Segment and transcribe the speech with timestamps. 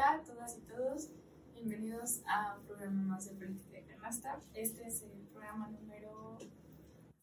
[0.00, 1.10] Hola a todas y todos,
[1.52, 4.40] bienvenidos a un programa más de Política de Canasta.
[4.54, 6.38] Este es el programa número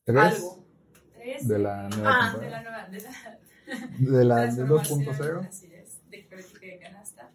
[0.04, 0.36] ¿Tres?
[0.36, 0.64] algo.
[1.12, 2.46] Tres De la nueva ah, temporada.
[2.46, 5.48] de la nueva, de la De la de transformación, 2.0.
[5.48, 7.32] Así es, de Política de Canasta.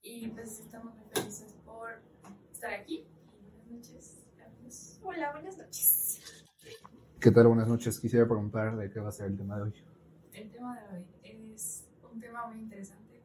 [0.00, 2.00] Y pues estamos muy felices por
[2.50, 3.06] estar aquí.
[3.66, 4.24] Buenas noches.
[5.02, 6.22] Hola, buenas noches.
[7.20, 7.48] ¿Qué tal?
[7.48, 8.00] Buenas noches.
[8.00, 9.84] Quisiera preguntar de qué va a ser el tema de hoy.
[10.32, 13.20] El tema de hoy es un tema muy interesante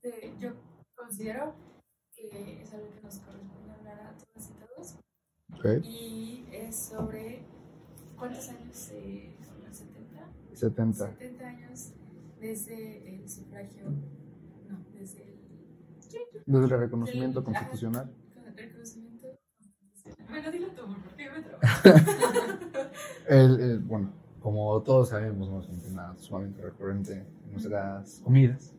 [0.00, 0.54] que yo
[0.98, 1.54] considero
[2.14, 4.96] que es algo que nos corresponde hablar a todas y todos.
[5.54, 5.84] ¿Ok?
[5.84, 7.42] Y es sobre
[8.16, 11.06] cuántos años, los 70, 70.
[11.18, 11.92] 70 años
[12.40, 13.84] desde el sufragio,
[14.68, 15.38] no, desde el
[16.46, 18.10] Desde el reconocimiento Del- constitucional.
[18.34, 20.28] con el reconocimiento constitucional.
[20.30, 21.82] Bueno, dilo tú, porque yo me trabajo.
[23.28, 24.10] El, el- bueno,
[24.40, 25.60] como todos sabemos, ¿no?
[25.60, 28.74] es un tema sumamente recurrente en nuestras comidas.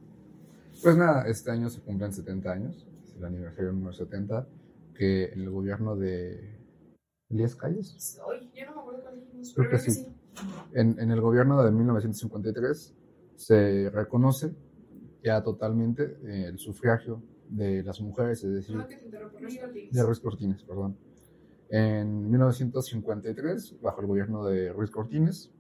[0.82, 4.48] Pues nada, este año se cumplen 70 años, es el aniversario número 70,
[4.96, 6.58] que en el gobierno de
[7.30, 10.06] Elías Calles, Oye, yo no me acuerdo cuál dijimos, Creo que sí.
[10.74, 12.96] en, en el gobierno de 1953
[13.36, 14.56] se reconoce
[15.24, 18.78] ya totalmente eh, el sufragio de las mujeres, es decir,
[19.92, 20.98] de Ruiz Cortines, perdón.
[21.70, 25.52] En 1953, bajo el gobierno de Ruiz Cortines,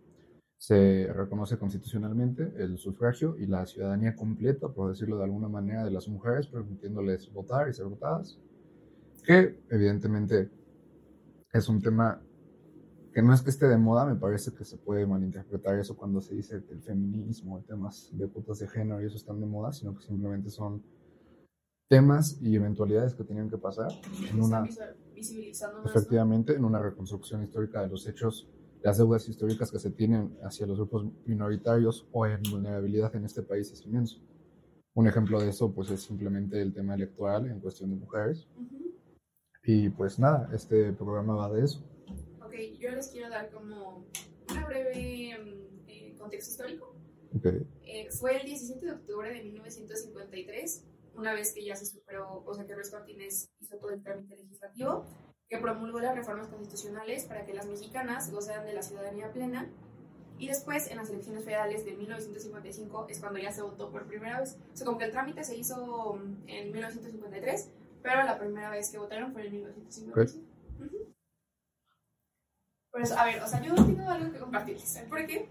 [0.60, 5.92] se reconoce constitucionalmente el sufragio y la ciudadanía completa, por decirlo de alguna manera, de
[5.92, 8.38] las mujeres, permitiéndoles votar y ser votadas,
[9.24, 10.50] que evidentemente
[11.54, 12.22] es un tema
[13.14, 16.20] que no es que esté de moda, me parece que se puede malinterpretar eso cuando
[16.20, 19.72] se dice que el feminismo, temas de cuotas de género y eso están de moda,
[19.72, 20.84] sino que simplemente son
[21.88, 23.92] temas y eventualidades que tenían que pasar
[24.30, 24.68] en una,
[25.86, 28.48] efectivamente, en una reconstrucción histórica de los hechos,
[28.82, 33.42] las deudas históricas que se tienen hacia los grupos minoritarios o en vulnerabilidad en este
[33.42, 34.20] país es inmenso.
[34.96, 38.48] Un ejemplo de eso, pues, es simplemente el tema electoral en cuestión de mujeres.
[38.58, 38.80] Ujú.
[39.64, 41.84] Y pues nada, este programa va de eso.
[42.44, 44.06] Ok, yo les quiero dar como
[44.50, 46.96] una breve mm, eh, contexto histórico.
[47.36, 47.46] Ok,
[47.84, 50.86] Eh, fue el 17 de octubre de 1953,
[51.16, 54.36] una vez que ya se superó, o sea, que Ruiz Cortines hizo todo el trámite
[54.38, 55.06] legislativo,
[55.50, 59.68] que promulgó las reformas constitucionales para que las mexicanas gozaran de la ciudadanía plena.
[60.38, 64.40] Y después, en las elecciones federales de 1955, es cuando ya se votó por primera
[64.40, 64.58] vez.
[64.74, 67.72] O sea, como que el trámite se hizo mm, en 1953,
[68.04, 70.40] pero la primera vez que votaron fue en 1955.
[70.86, 71.14] Ujú.
[72.92, 74.88] Por eso, a ver, o sea, yo tengo algo que compartirles.
[74.88, 75.50] ¿Saben por qué?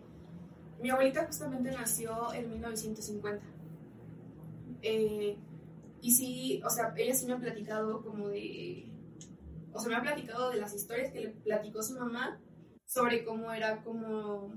[0.80, 3.44] Mi abuelita justamente nació en 1950.
[4.82, 5.36] Eh,
[6.00, 8.88] y sí, o sea, ella sí me ha platicado como de...
[9.78, 12.40] O sea, me ha platicado de las historias que le platicó su mamá
[12.84, 14.52] sobre cómo era como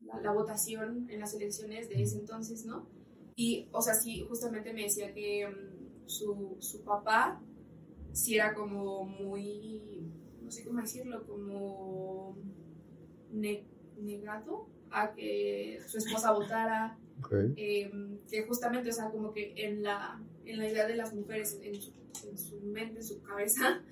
[0.00, 2.88] la, la votación en las elecciones de ese entonces, ¿no?
[3.36, 7.40] Y, o sea, sí, justamente me decía que mm, su, su papá
[8.12, 10.10] sí era como muy,
[10.42, 12.36] no sé cómo decirlo, como
[13.30, 13.66] ne-
[14.00, 17.90] negado a que su esposa votara, ok, eh,
[18.30, 21.74] que justamente, o sea, como que en la, en la idea de las mujeres, en
[21.80, 21.92] su,
[22.28, 23.82] en su mente, en su cabeza,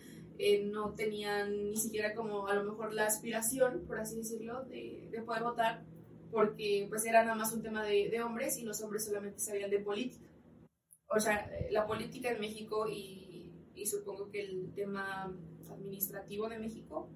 [0.43, 5.09] eh, no tenían ni siquiera como a lo mejor la aspiración, por así decirlo, de,
[5.11, 5.85] de poder votar,
[6.31, 9.71] porque pues era nada más un tema de, de hombres y los hombres solamente sabían
[9.71, 10.31] de política.
[11.09, 15.31] O sea, eh, la política en México y, y supongo que el tema
[15.71, 17.11] administrativo de México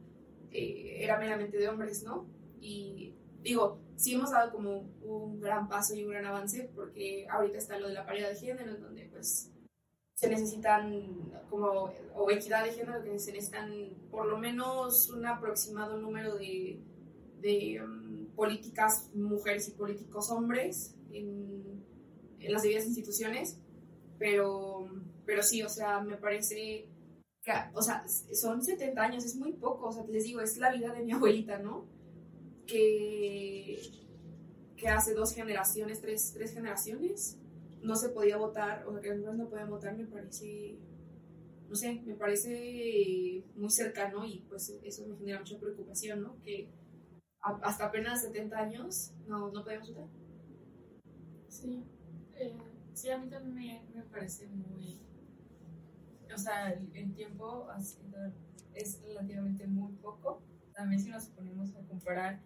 [0.50, 2.28] eh, era meramente de hombres, ¿no?
[2.60, 7.56] Y digo, sí hemos dado como un gran paso y un gran avance porque ahorita
[7.56, 9.50] está lo de la paridad de género, en donde pues
[10.14, 15.98] se necesitan como, o equidad de género, que se necesitan por lo menos un aproximado
[15.98, 16.80] número de,
[17.40, 21.84] de um, políticas mujeres y políticos hombres en,
[22.40, 23.58] las debidas instituciones,
[24.18, 24.86] pero,
[25.24, 26.86] pero sí, o sea, me parece
[27.42, 30.70] que, o sea, son 70 años, es muy poco, o sea, les digo, es la
[30.70, 31.86] vida de mi abuelita, ¿no?
[32.66, 33.80] Que,
[34.76, 37.38] que hace dos generaciones, tres, tres generaciones,
[37.84, 40.78] no se podía votar, o sea, que las mujeres no podían votar, me parece,
[41.68, 46.40] no sé, me parece muy cercano y pues eso me genera mucha preocupación, ¿no?
[46.42, 46.70] Que
[47.40, 50.08] hasta apenas 70 años no, no podemos votar.
[51.48, 51.84] Sí,
[52.36, 52.56] eh,
[52.94, 54.98] sí, a mí también me parece muy.
[56.34, 58.32] O sea, el, el tiempo ha sido,
[58.74, 60.42] es relativamente muy poco.
[60.72, 62.40] También, si nos ponemos a comparar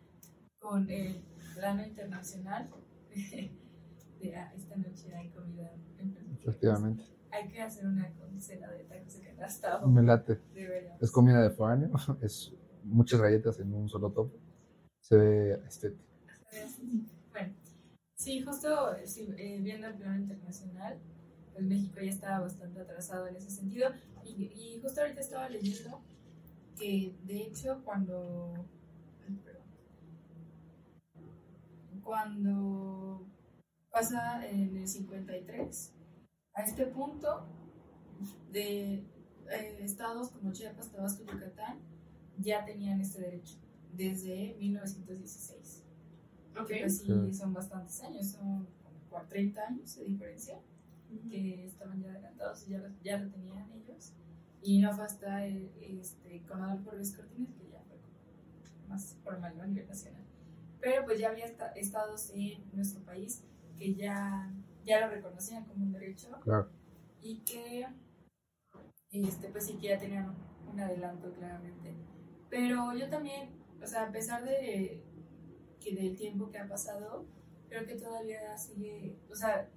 [0.58, 1.22] con el
[1.54, 2.68] plano internacional,
[4.20, 7.04] de ah, esta noche hay comida en efectivamente.
[7.30, 9.86] Hay que hacer una cena de tacos de canasta.
[9.86, 10.40] Me late.
[11.00, 11.90] Es comida de foráneo,
[12.22, 12.54] es
[12.84, 14.38] muchas galletas en un solo topo.
[15.00, 16.04] Se ve estético.
[17.30, 17.54] Bueno,
[18.14, 20.98] sí, justo sí, eh, viendo el plano internacional,
[21.52, 23.90] pues México ya estaba bastante atrasado en ese sentido.
[24.24, 26.00] Y, y justo ahorita estaba leyendo
[26.78, 28.64] que de hecho cuando...
[29.44, 29.62] perdón,
[32.02, 33.26] cuando
[33.90, 35.94] pasa en el 53,
[36.54, 37.46] a este punto
[38.50, 38.94] de
[39.50, 41.78] eh, estados como Chiapas, Tabasco y Yucatán
[42.38, 43.56] ya tenían este derecho
[43.92, 45.84] desde 1916.
[46.60, 46.66] Ok.
[46.68, 48.66] Que pues sí, son bastantes años, son
[49.10, 50.60] como 30 años de diferencia
[51.30, 54.12] que estaban ya adelantados y ya, lo- ya lo tenían ellos.
[54.62, 59.16] Y no fue hasta el, este, con Adolfo Ruiz Cortines que ya fue como más
[59.24, 59.62] formal ¿no?
[59.62, 60.24] a nivel nacional.
[60.80, 63.42] Pero pues ya había esta- estados en nuestro país
[63.78, 64.52] que ya,
[64.84, 66.68] ya lo reconocían como un derecho Claro.
[67.20, 67.86] y que
[69.10, 70.34] este, pues sí que ya tenían
[70.70, 71.94] un adelanto claramente.
[72.50, 73.50] Pero yo también,
[73.82, 75.02] o sea, a pesar de
[75.80, 77.26] que del tiempo que ha pasado,
[77.68, 79.68] creo que todavía sigue, o sea,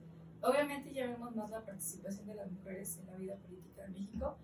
[0.41, 4.37] obviamente ya vemos más la participación de las mujeres en la vida política de México,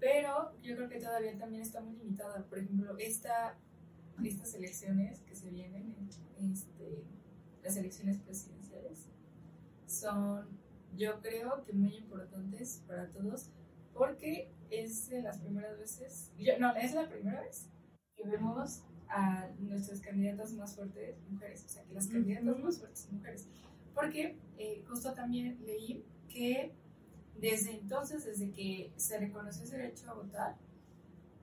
[0.00, 2.44] pero yo creo que todavía también está muy limitada.
[2.46, 3.58] Por ejemplo, esta,
[4.22, 5.94] estas elecciones que se vienen,
[6.40, 7.04] este,
[7.62, 8.57] las elecciones presidenciales,
[10.00, 10.48] son,
[10.96, 13.50] yo creo que muy importantes para todos,
[13.94, 17.68] porque es de las primeras veces, yo- no, es la primera vez
[18.16, 23.08] que vemos a nuestras candidatas más fuertes mujeres, o sea, que las candidatas más fuertes
[23.10, 23.46] mujeres.
[23.94, 26.74] Porque eh, justo también leí que
[27.36, 30.56] desde entonces, desde que se reconoció ese derecho a votar,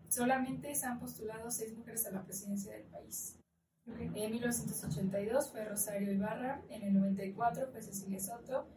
[0.10, 3.38] solamente se han postulado seis mujeres a la presidencia del país.
[3.88, 8.68] En 1982 fue Rosario Ibarra, en el 94 fue Cecilia Soto,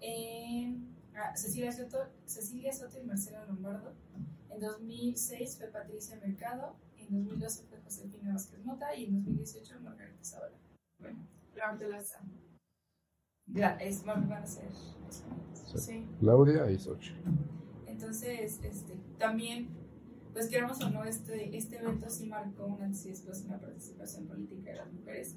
[0.00, 3.94] en, ah, Cecilia, Soto, Cecilia Soto y Marcela Lombardo,
[4.50, 10.22] en 2006 fue Patricia Mercado, en 2012 fue Josefina Vázquez Mota y en 2018 Margarita
[10.24, 10.56] Zavala.
[10.98, 11.26] Bueno,
[11.64, 12.18] Ahorita las-
[13.46, 15.24] ya, es, van a ser los.
[15.82, 16.06] Sí.
[16.20, 17.18] Claudia y Xochitl.
[17.86, 19.68] Entonces, este, también,
[20.32, 23.58] pues queramos o no, este, este evento sí marcó un antes y después en la
[23.60, 25.36] participación política de las mujeres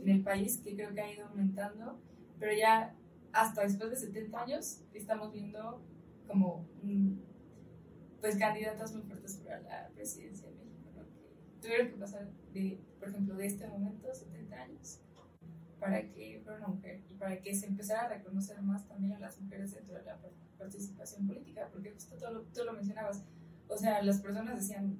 [0.00, 1.98] en el país, que creo que ha ido aumentando,
[2.38, 2.94] pero ya
[3.32, 5.82] hasta después de 70 años estamos viendo
[6.26, 6.66] como
[8.20, 11.02] pues candidatas muy fuertes para la presidencia de México, ¿no?
[11.12, 15.00] que tuvieron que pasar de, por ejemplo, de este momento, 70 años,
[15.78, 19.18] para que fuera una mujer y para que se empezara a reconocer más también a
[19.18, 23.22] las mujeres dentro de la par- participación política, porque justo tú lo, tú lo mencionabas,
[23.68, 24.98] o sea, las personas decían,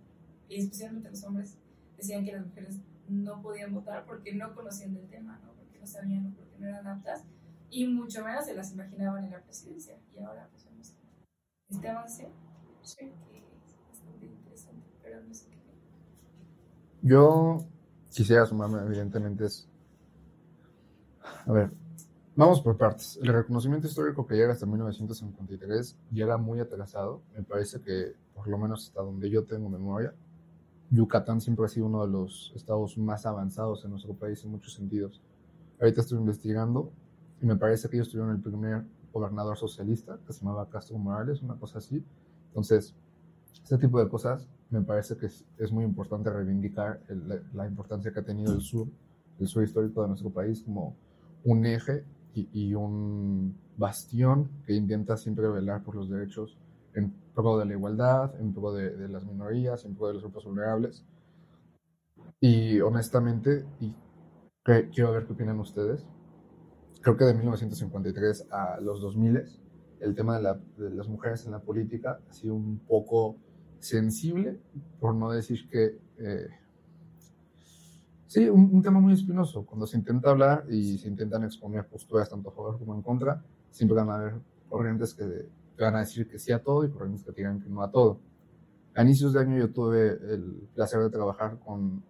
[0.49, 1.59] y especialmente los hombres,
[1.97, 5.53] decían que las mujeres no podían votar porque no conocían del tema, ¿no?
[5.55, 7.25] porque no sabían o porque no eran aptas,
[7.71, 9.99] y mucho menos se las imaginaban en la presidencia.
[10.15, 10.95] Y ahora pues vemos
[11.69, 12.23] este avance,
[12.97, 15.59] que es bastante interesante, pero no sé qué.
[17.03, 17.67] Yo
[18.11, 19.69] quisiera sumarme, evidentemente, es.
[21.47, 21.73] A ver,
[22.37, 23.19] vamos por partes.
[23.23, 27.23] El reconocimiento histórico que llega hasta 1953 llega muy atrasado.
[27.37, 30.15] Me parece que, por lo menos hasta donde yo tengo memoria,
[30.91, 34.75] Yucatán siempre ha sido uno de los estados más avanzados en nuestro país en muchos
[34.75, 35.21] sentidos.
[35.81, 36.91] Ahorita estoy investigando
[37.41, 41.43] y me parece que ellos tuvieron el primer gobernador socialista que se llamaba Castro Morales,
[41.43, 42.05] una cosa así.
[42.49, 42.95] Entonces,
[43.63, 47.67] este tipo de cosas me parece que es, es muy importante reivindicar el- la, la
[47.67, 48.89] importancia que ha tenido el sur,
[49.41, 50.95] el sur histórico de nuestro país como
[51.45, 52.05] un eje
[52.35, 56.57] y, y un bastión que intenta siempre velar por los derechos
[56.95, 60.23] en pro de la igualdad, en pro de, de las minorías, en pro de los
[60.23, 61.05] grupos vulnerables.
[62.41, 63.93] Y honestamente, y
[64.65, 66.07] que- quiero ver qué opinan ustedes,
[67.03, 69.43] creo que de 1953 a los 2000
[70.01, 73.37] el tema de, la- de las mujeres en la política ha sido un poco
[73.81, 74.61] sensible,
[75.01, 75.99] por no decir que...
[76.19, 76.49] eh,
[78.35, 79.65] sí, un, un tema muy espinoso.
[79.65, 83.45] Cuando se intenta hablar y se intentan exponer posturas tanto a favor como en contra,
[83.71, 84.35] siempre van a haber
[84.69, 85.25] corrientes que,
[85.77, 87.93] que van a decir que sí a todo y corrientes que digan que no a
[87.93, 88.21] todo.
[88.97, 92.03] A inicios de año yo tuve el placer de trabajar con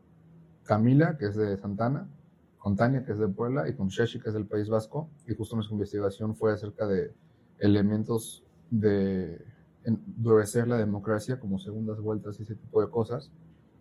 [0.62, 2.08] Camila, que es de Santana,
[2.56, 5.34] con Tania, que es de Puebla, y con Sheshi, que es del País Vasco, y
[5.34, 7.14] justo nuestra investigación fue acerca de
[7.58, 9.44] elementos de
[9.84, 13.30] endurecer la democracia, como segundas vueltas y ese tipo de cosas.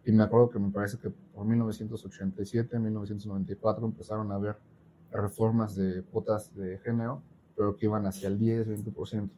[0.05, 4.57] Y me acuerdo que me parece que por 1987, 1994 empezaron a haber
[5.11, 7.21] reformas de cuotas de género,
[7.55, 9.29] pero que iban hacia el 10, 20%.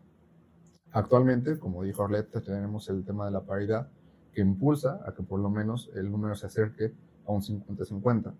[0.91, 3.89] Actualmente, como dijo Arlette, tenemos el tema de la paridad
[4.31, 6.93] que impulsa a que por lo menos el número se acerque
[7.25, 8.33] a un 50-50.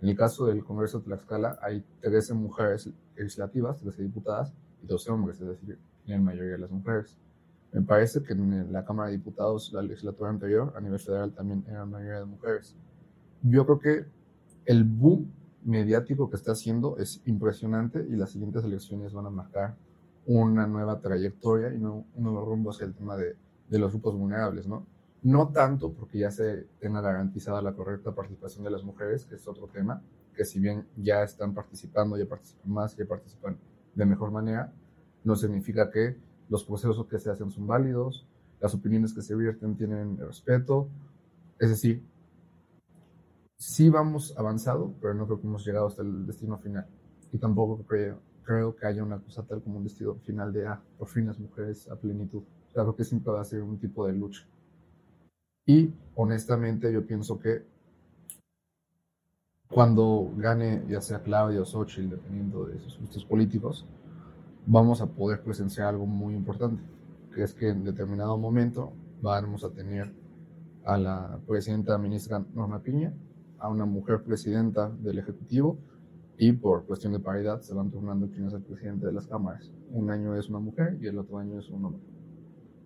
[0.00, 5.10] En el caso del Congreso de Tlaxcala hay 13 mujeres legislativas, 13 diputadas y 12
[5.10, 7.18] hombres, es decir, la mayoría de las mujeres.
[7.72, 11.64] Me parece que en la Cámara de Diputados, la legislatura anterior, a nivel federal, también
[11.68, 12.76] eran mayoría de mujeres.
[13.42, 14.06] Yo creo que
[14.64, 15.30] el boom
[15.64, 19.76] mediático que está haciendo es impresionante y las siguientes elecciones van a marcar
[20.26, 23.36] una nueva trayectoria y un nuevo rumbo hacia el tema de,
[23.68, 24.86] de los grupos vulnerables, ¿no?
[25.22, 29.48] No tanto porque ya se tenga garantizada la correcta participación de las mujeres, que es
[29.48, 30.02] otro tema,
[30.34, 33.58] que si bien ya están participando, ya participan más, ya participan
[33.94, 34.72] de mejor manera,
[35.24, 36.16] no significa que
[36.48, 38.26] los procesos que se hacen son válidos,
[38.60, 40.88] las opiniones que se vierten tienen respeto,
[41.58, 42.02] es decir,
[43.56, 46.86] sí vamos avanzado, pero no creo que hemos llegado hasta el destino final.
[47.32, 51.08] Y tampoco creo, que haya una cosa tal como un destino final de, ah, por
[51.08, 52.42] fin las mujeres a plenitud.
[52.72, 54.46] Claro que siempre va a ser un tipo de lucha.
[55.66, 57.62] Y honestamente yo pienso que
[59.68, 63.84] cuando gane ya sea Claudia o dependiendo de sus gustos políticos,
[64.70, 66.82] vamos a poder presenciar algo muy importante,
[67.34, 70.12] que es que en determinado momento vamos a tener
[70.84, 73.14] a la presidenta ministra Norma Piña,
[73.58, 75.78] a una mujer presidenta del Ejecutivo
[76.36, 79.72] y por cuestión de paridad se van turnando quién es el presidente de las cámaras.
[79.90, 82.02] Un año es una mujer y el otro año es un hombre.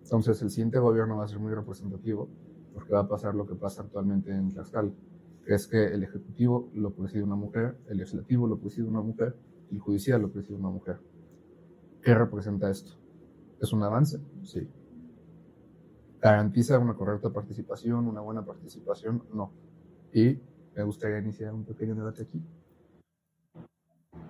[0.03, 2.29] Entonces el siguiente gobierno va a ser muy representativo
[2.73, 4.89] porque va a pasar lo que pasa actualmente en Tlaxcala,
[5.45, 9.35] que es que el Ejecutivo lo preside una mujer, el Legislativo lo preside una mujer
[9.69, 10.97] y el Judicial lo preside una mujer.
[12.03, 12.91] ¿Qué representa esto?
[13.61, 14.19] ¿Es un avance?
[14.43, 14.67] Sí.
[16.21, 19.23] ¿Garantiza una correcta participación, una buena participación?
[19.33, 19.51] No.
[20.11, 20.37] Y
[20.75, 22.43] me gustaría iniciar un pequeño debate aquí.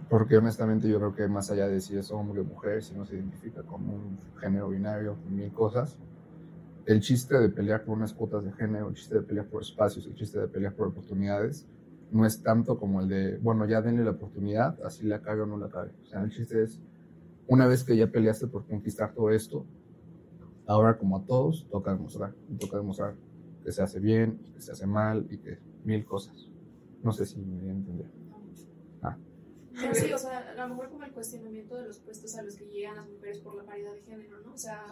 [0.08, 3.06] Porque honestamente yo creo que más allá de si es hombre o mujer, si no
[3.06, 5.98] se identifica como un género binario, mil cosas,
[6.86, 10.06] el chiste de pelear por unas cuotas de género, el chiste de pelear por espacios,
[10.06, 11.68] el chiste de pelear por oportunidades,
[12.12, 15.46] no es tanto como el de, bueno, ya denle la oportunidad, así la cague o
[15.48, 15.94] no la cague.
[16.04, 16.80] O sea, el chiste es,
[17.48, 19.66] una vez que ya peleaste por conquistar todo esto,
[20.66, 23.16] ahora como a todos, toca demostrar, toca demostrar
[23.64, 26.50] que se hace bien, que se hace mal y que mil cosas.
[27.02, 28.08] No sé si me voy a entender.
[29.02, 29.18] Ah.
[29.74, 32.56] Pero sí, o sea, a lo mejor como el cuestionamiento de los puestos a los
[32.56, 34.54] que llegan las mujeres por la paridad de género, ¿no?
[34.54, 34.86] O sea,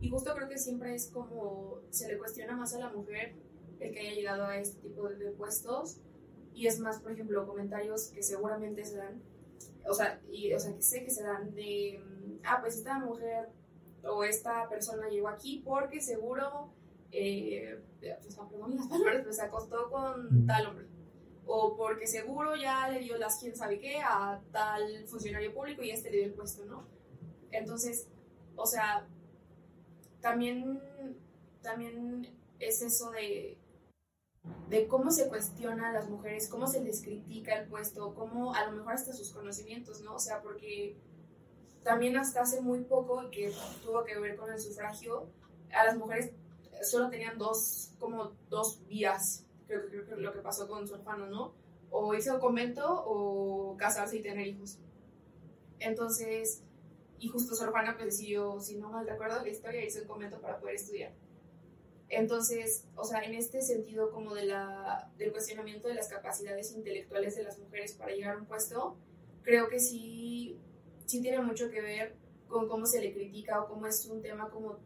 [0.00, 3.34] y justo creo que siempre es como se le cuestiona más a la mujer
[3.80, 6.00] el que haya llegado a este tipo de, puestos
[6.54, 9.22] y es más, por ejemplo, comentarios que seguramente se dan,
[9.90, 12.00] o sea, y, o sea, que sé que se dan de,
[12.44, 13.48] ah, pues esta mujer
[14.04, 16.70] o esta persona llegó aquí porque seguro,
[17.10, 18.38] eh, pues,
[18.76, 20.86] las palabras, pues se acostó con tal hombre.
[21.44, 25.90] O porque seguro ya le dio las quién sabe qué a tal funcionario público y
[25.90, 26.86] este le dio el puesto, ¿no?
[27.50, 28.06] Entonces,
[28.54, 29.08] o sea,
[30.20, 30.80] también,
[31.62, 32.28] también
[32.60, 33.58] es eso de,
[34.70, 38.66] de cómo se cuestiona a las mujeres, cómo se les critica el puesto, cómo a
[38.66, 40.14] lo mejor hasta sus conocimientos, ¿no?
[40.14, 40.96] O sea, porque
[41.82, 45.28] también hasta hace muy poco, que tuvo que ver con el sufragio,
[45.72, 46.32] a las mujeres
[46.82, 51.26] solo tenían dos, como dos vías, creo, creo que lo que pasó con su hermano,
[51.26, 51.52] ¿no?
[51.90, 54.78] O irse a un convento o casarse y tener hijos.
[55.80, 56.62] Entonces,
[57.18, 60.08] y justo su hermana pues decidió, si no mal recuerdo la historia, irse a un
[60.08, 61.12] convento para poder estudiar.
[62.10, 67.36] Entonces, o sea, en este sentido como de la, del cuestionamiento de las capacidades intelectuales
[67.36, 68.96] de las mujeres para llegar a un puesto,
[69.42, 70.58] creo que sí,
[71.06, 72.16] sí tiene mucho que ver
[72.48, 74.78] con cómo se le critica o cómo es un tema como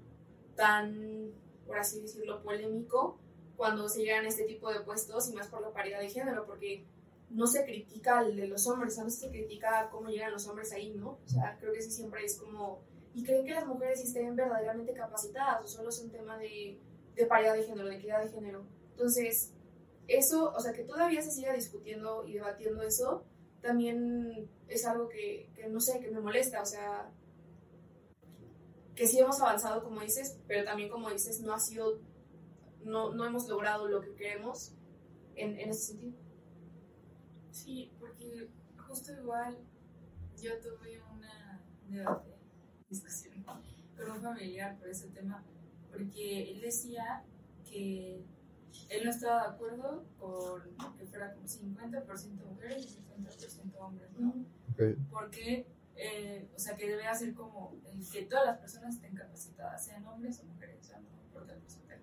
[0.55, 1.33] tan,
[1.67, 3.19] por así decirlo, polémico
[3.57, 6.45] cuando se llegan a este tipo de puestos y más por la paridad de género,
[6.45, 6.85] porque
[7.31, 10.93] no se critica al de los hombres, no se critica cómo llegan los hombres ahí,
[10.93, 11.19] ¿no?
[11.25, 12.83] O sea, creo que sí siempre es como,
[13.15, 16.79] ¿y creen que las mujeres estén verdaderamente capacitadas o solo es un tema de,
[17.15, 18.65] de paridad de género, de equidad de género?
[18.93, 19.53] Entonces,
[20.09, 23.25] eso, o sea, que todavía se siga discutiendo y debatiendo eso,
[23.61, 27.11] también es algo que, que no sé, que me molesta, o sea,
[28.95, 32.01] que sí hemos avanzado, como dices, pero también, como dices, no ha sido,
[32.85, 34.73] no, no hemos logrado lo que queremos
[35.35, 36.17] en, en ese sentido.
[37.51, 39.57] Sí, porque justo igual
[40.41, 42.35] yo tuve una debate,
[42.89, 43.45] discusión
[43.97, 45.45] con un familiar por ese tema,
[45.95, 47.23] porque él decía
[47.65, 48.25] que
[48.89, 54.35] él no estaba de acuerdo con que fuera como 50% mujeres y 50% hombres, ¿no?
[55.11, 59.85] Porque, eh, o sea, que debe hacer como el que todas las personas estén capacitadas,
[59.85, 62.03] sean hombres o mujeres, o sea, no importa el porcentaje.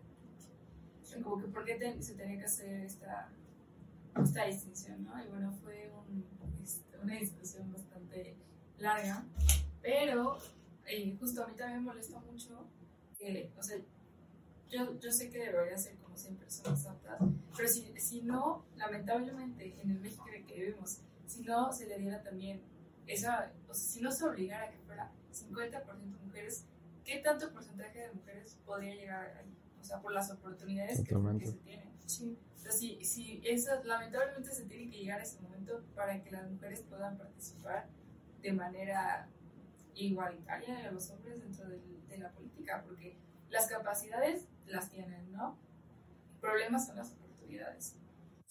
[1.21, 3.29] Como que, ¿por qué se tenía que hacer esta
[4.23, 5.23] esta distinción, ¿no?
[5.23, 5.91] Y bueno, fue
[6.63, 8.35] este, una discusión bastante
[8.77, 9.23] larga,
[9.81, 10.37] pero
[10.85, 12.67] eh, justo a mí también me molesta mucho
[13.21, 13.77] que, o sea,
[14.69, 17.19] yo, yo sé que debería ser como 100 personas aptas,
[17.55, 21.87] pero si, si no, lamentablemente en el México en el que vivimos, si no se
[21.87, 22.61] le diera también
[23.07, 25.85] esa, o sea, si no se obligara a que fuera 50%
[26.25, 26.65] mujeres,
[27.03, 29.55] ¿qué tanto porcentaje de mujeres podría llegar ahí?
[29.79, 31.91] O sea, por las oportunidades que, que se tienen.
[32.05, 32.37] Sí
[32.71, 36.81] sí, sí, eso lamentablemente se tiene que llegar a ese momento para que las mujeres
[36.89, 37.87] puedan participar
[38.41, 39.29] de manera
[39.95, 43.17] igualitaria de los hombres dentro de, de la política, porque
[43.49, 45.57] las capacidades las tienen, ¿no?
[46.39, 47.97] Problemas son las oportunidades.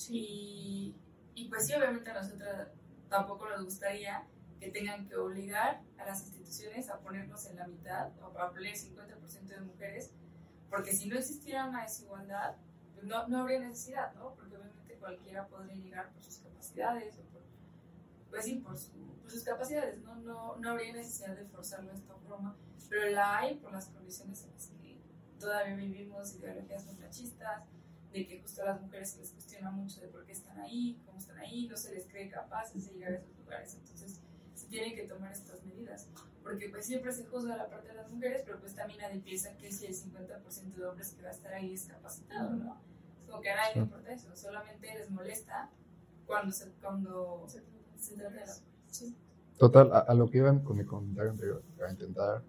[0.09, 0.95] Y,
[1.35, 2.69] y pues sí, obviamente a nosotros
[3.09, 4.27] tampoco nos gustaría
[4.59, 8.75] que tengan que obligar a las instituciones a ponernos en la mitad o a poner
[8.75, 10.13] 50% de mujeres,
[10.69, 12.57] porque si no existiera una desigualdad,
[12.95, 14.35] pues no, no habría necesidad, ¿no?
[14.35, 17.43] Porque obviamente cualquiera podría llegar por sus capacidades o por,
[18.29, 20.15] pues sí, por, por sus capacidades, ¿no?
[20.17, 20.57] ¿no?
[20.57, 22.57] No habría necesidad de forzarlo de esta forma,
[22.89, 25.01] pero la hay por las condiciones en las que
[25.39, 27.63] todavía vivimos ideologías muy machistas,
[28.13, 31.01] de que justo a las mujeres se les cuestiona mucho de por qué están ahí,
[31.07, 33.75] cómo están ahí, no se les cree capaces de llegar a esos lugares.
[33.75, 34.21] Entonces,
[34.55, 36.09] se tienen que tomar estas medidas.
[36.43, 39.57] Porque pues siempre se juzga la parte de las mujeres, pero pues también nadie piensa
[39.57, 42.81] que si el 50% de hombres que va a estar ahí es capacitado, ¿no?
[43.21, 45.71] Es como que a nadie le importa eso, solamente les molesta
[46.27, 48.63] cuando se, cuando se, trata de las
[49.59, 52.43] Total, a, a, lo que iban con mi comentario anterior, para intentar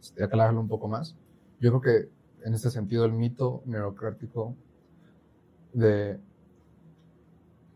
[0.00, 1.16] este, aclararlo un poco más,
[1.60, 2.10] yo creo que
[2.46, 4.56] en este sentido el mito neurocrático
[5.72, 6.20] de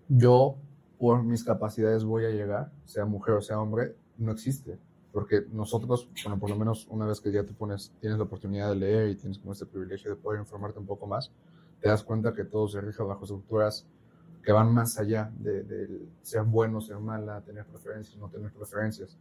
[0.08, 0.56] yo
[0.98, 4.78] por mis capacidades voy a llegar, sea mujer o sea hombre, no existe.
[5.12, 8.68] Porque nosotros, bueno, por lo menos una vez que ya te pones, tienes la oportunidad
[8.68, 11.32] de leer y tienes como este privilegio de poder informarte un poco más,
[11.80, 13.86] te das cuenta que todo se rige bajo estructuras
[14.42, 19.18] que van más allá de, de ser bueno, ser mala, tener preferencias, no tener preferencias.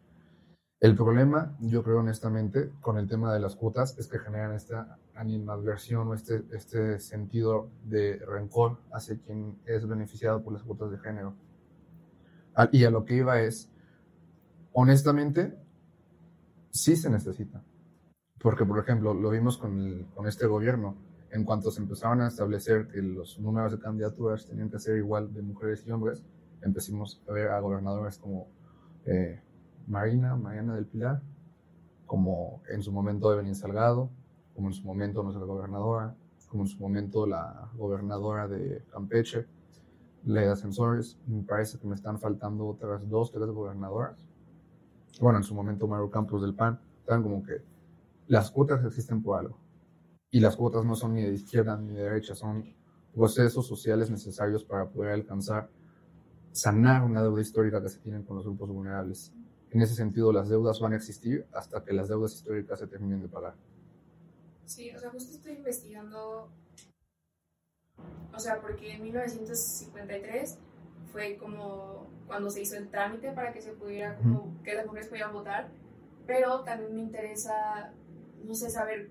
[0.80, 5.00] El problema, yo creo honestamente, con el tema de las cuotas es que generan esta
[5.16, 11.00] animadversión o este, este sentido de rencor hacia quien es beneficiado por las cuotas de
[11.00, 11.34] género.
[12.72, 13.72] Y a lo que iba es,
[14.72, 15.58] honestamente,
[16.70, 17.64] sí se necesita.
[18.40, 20.96] Porque, por ejemplo, lo vimos con, con este gobierno.
[21.32, 25.34] En cuanto se empezaron a establecer que los números de candidaturas tenían que ser igual
[25.34, 26.24] de mujeres y hombres,
[26.62, 28.48] empezamos a ver a gobernadores como
[29.06, 29.42] eh,
[29.88, 31.22] Marina, Mariana del Pilar,
[32.06, 34.10] como en su momento Evelyn Salgado,
[34.56, 36.16] como en su momento nuestra gobernadora,
[36.48, 39.46] como en su momento la gobernadora de Campeche,
[40.24, 41.18] Leda Sensores.
[41.28, 44.28] Me parece que me están faltando otras dos, tres gobernadoras.
[45.20, 46.80] Bueno, en su momento Mario Campos del PAN.
[47.00, 47.62] Están como que
[48.28, 49.58] las cuotas existen por algo.
[50.30, 52.76] Y las cuotas no son ni de izquierda ni de derecha, son
[53.14, 55.70] procesos sociales necesarios para poder alcanzar,
[56.52, 59.34] sanar una deuda histórica que se tienen con los grupos vulnerables.
[59.72, 63.22] En ese sentido, las deudas van a existir hasta que las deudas históricas se terminen
[63.22, 63.56] de pagar.
[64.66, 66.52] Sí, o sea, justo estoy investigando,
[68.34, 70.58] o sea, porque en 1953
[71.12, 75.08] fue como cuando se hizo el trámite para que se pudiera, como que las mujeres
[75.08, 75.72] pudieran votar,
[76.26, 77.94] pero también me interesa,
[78.44, 79.10] no sé, saber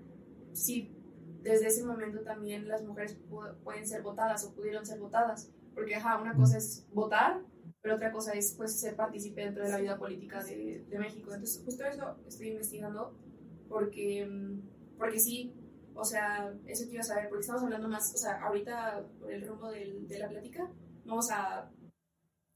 [0.53, 0.96] si
[1.41, 3.17] desde ese momento también las mujeres
[3.63, 7.41] pueden ser votadas o pudieron ser votadas, porque ajá, una cosa es votar
[7.87, 11.33] pero otra cosa es pues ser partícipe dentro de la vida política de, de, México.
[11.33, 13.17] Entonces, justo eso estoy investigando
[13.69, 15.53] porque, mm, porque sí,
[15.93, 19.71] o sea, eso quiero saber, porque estamos hablando más, o sea, ahorita por el rumbo
[19.71, 20.69] del, de la plática,
[21.05, 21.71] vamos a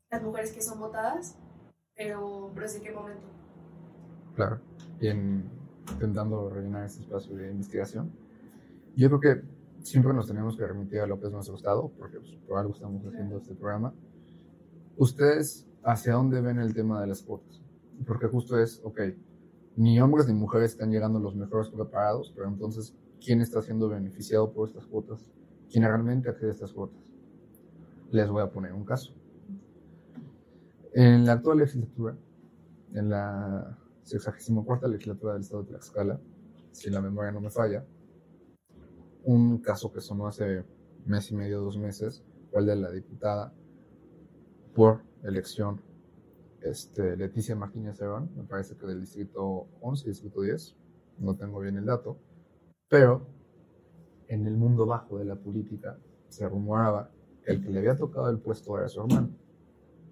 [0.09, 1.37] las mujeres que son votadas,
[1.95, 3.27] pero, pero ¿desde qué momento?
[4.35, 4.59] Claro,
[4.99, 5.49] y en,
[5.93, 8.11] intentando rellenar este espacio de investigación,
[8.95, 9.41] yo creo que
[9.83, 12.73] siempre nos tenemos que remitir a lo que es nuestro estado, porque pues, por algo
[12.73, 13.93] estamos haciendo este programa
[14.97, 17.59] ¿Ustedes hacia dónde ven el tema de las cuotas?
[18.05, 19.01] Porque justo es, ok,
[19.77, 24.51] ni hombres ni mujeres están llegando los mejores preparados, pero entonces, ¿quién está siendo beneficiado
[24.51, 25.31] por estas cuotas?
[25.71, 26.99] ¿Quién realmente accede a estas cuotas?
[28.11, 29.13] Les voy a poner un caso.
[30.93, 32.15] En la actual legislatura,
[32.93, 36.19] en la 64 legislatura del Estado de Tlaxcala,
[36.73, 37.83] si la memoria no me falla,
[39.23, 40.63] un caso que sonó hace
[41.05, 43.53] mes y medio, dos meses, fue el de la diputada
[44.73, 45.81] por elección
[46.61, 50.75] este, Leticia Martínez Serrón, me parece que del distrito 11, distrito 10,
[51.19, 52.17] no tengo bien el dato,
[52.87, 53.27] pero
[54.27, 55.97] en el mundo bajo de la política
[56.29, 57.09] se rumoraba
[57.43, 59.29] que el que le había tocado el puesto era su hermano,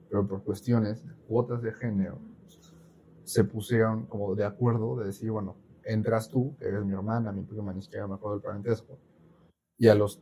[0.10, 2.20] pero por cuestiones cuotas de género
[3.24, 5.56] se pusieron como de acuerdo de decir, bueno,
[5.92, 8.98] entras tú, que eres mi hermana, mi prima, ni siquiera me acuerdo del parentesco,
[9.78, 10.22] y a los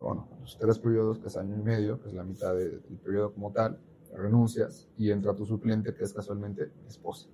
[0.00, 3.32] bueno, los tres periodos, que es año y medio, que es la mitad del periodo
[3.32, 3.80] como tal,
[4.14, 7.28] renuncias y entra tu suplente, que es casualmente mi esposa.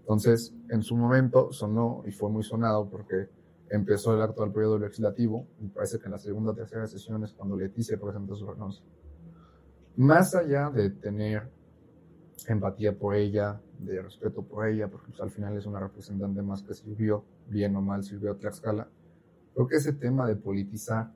[0.00, 3.28] Entonces, en su momento sonó y fue muy sonado porque
[3.70, 7.34] empezó el actual periodo legislativo y parece que en la segunda o tercera sesión es
[7.34, 8.84] cuando Leticia presentó su renuncia.
[9.96, 11.50] Más allá de tener
[12.46, 16.62] empatía por ella, de respeto por ella, porque pues, al final es una representante más
[16.62, 18.88] que sirvió, bien o mal sirvió a Tlaxcala,
[19.54, 21.12] creo que ese tema de politizar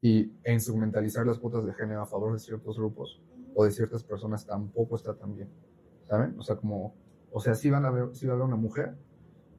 [0.00, 3.20] y, e instrumentalizar las cuotas de género a favor de ciertos grupos
[3.54, 5.48] o de ciertas personas tampoco está tan bien,
[6.08, 6.38] ¿saben?
[6.38, 6.94] O sea, como
[7.32, 8.96] O sea, sí, van a ver, sí va a haber una mujer,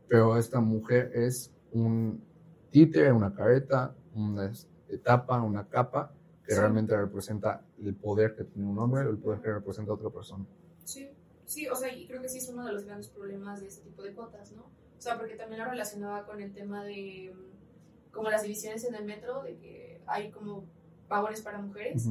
[0.07, 2.23] pero esta mujer es un
[2.71, 4.51] títere, una careta, una
[4.89, 6.13] etapa, una capa
[6.43, 6.59] que Sí.
[6.59, 10.45] realmente representa el poder que tiene un hombre o el poder que representa otra persona.
[10.85, 11.09] Sí,
[11.47, 13.81] sí, o sea, y creo que sí es uno de los grandes problemas de ese
[13.81, 14.61] tipo de cuotas, ¿no?
[14.63, 18.93] O sea, porque también lo relacionaba con el tema de mm, como las divisiones en
[18.93, 20.65] el metro, de que hay como
[21.07, 22.07] vagones para mujeres.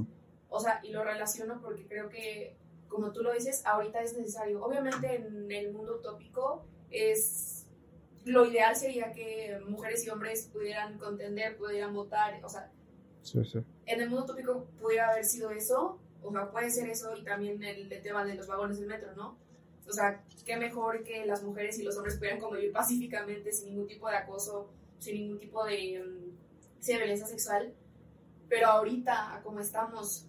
[0.48, 2.56] O sea, y lo relaciono porque creo que,
[2.88, 4.62] como tú lo dices, ahorita es necesario.
[4.64, 7.66] Obviamente en el mundo utópico es...
[8.24, 12.72] Lo ideal sería que mujeres y hombres pudieran contender, pudieran votar, o sea,
[13.22, 13.58] Sí, sí.
[13.86, 17.62] en el mundo utópico pudiera haber sido eso, o sea, puede ser eso y también
[17.62, 19.38] el, el tema de los vagones del metro, ¿no?
[19.88, 23.86] O sea, qué mejor que las mujeres y los hombres pudieran convivir pacíficamente sin ningún
[23.86, 27.72] tipo de acoso, sin ningún tipo de, mm, sí, de violencia sexual.
[28.48, 30.26] Pero ahorita, como estamos,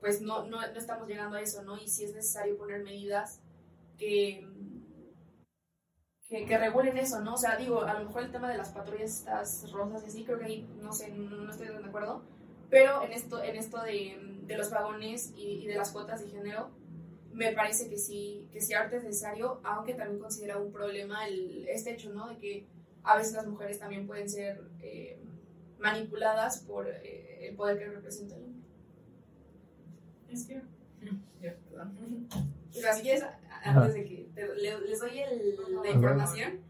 [0.00, 1.78] pues no, no, no estamos llegando a eso, ¿no?
[1.78, 3.40] Y sí es necesario poner medidas
[3.98, 4.46] que,
[6.28, 7.34] que, que regulen eso, ¿no?
[7.34, 10.24] O sea, digo, a lo mejor el tema de las patrullas estas rosas y así,
[10.24, 12.22] creo que ahí, no sé, no, no estoy de acuerdo.
[12.70, 14.18] Pero en esto, en esto de,
[14.52, 16.70] de los vagones y, y de las cuotas de género,
[17.32, 21.66] me parece que sí, que sí ahorita es necesario, aunque también considera un problema el,
[21.68, 22.28] este hecho, ¿no?
[22.28, 22.66] De que
[23.04, 25.18] a veces las mujeres también pueden ser eh,
[25.78, 28.62] manipuladas por eh, el poder que representa el hombre.
[30.30, 30.62] Es que.
[31.42, 32.28] Ya, perdón.
[32.70, 33.24] O sea, si quieres,
[33.64, 36.60] antes de que te- le- les doy el- la información,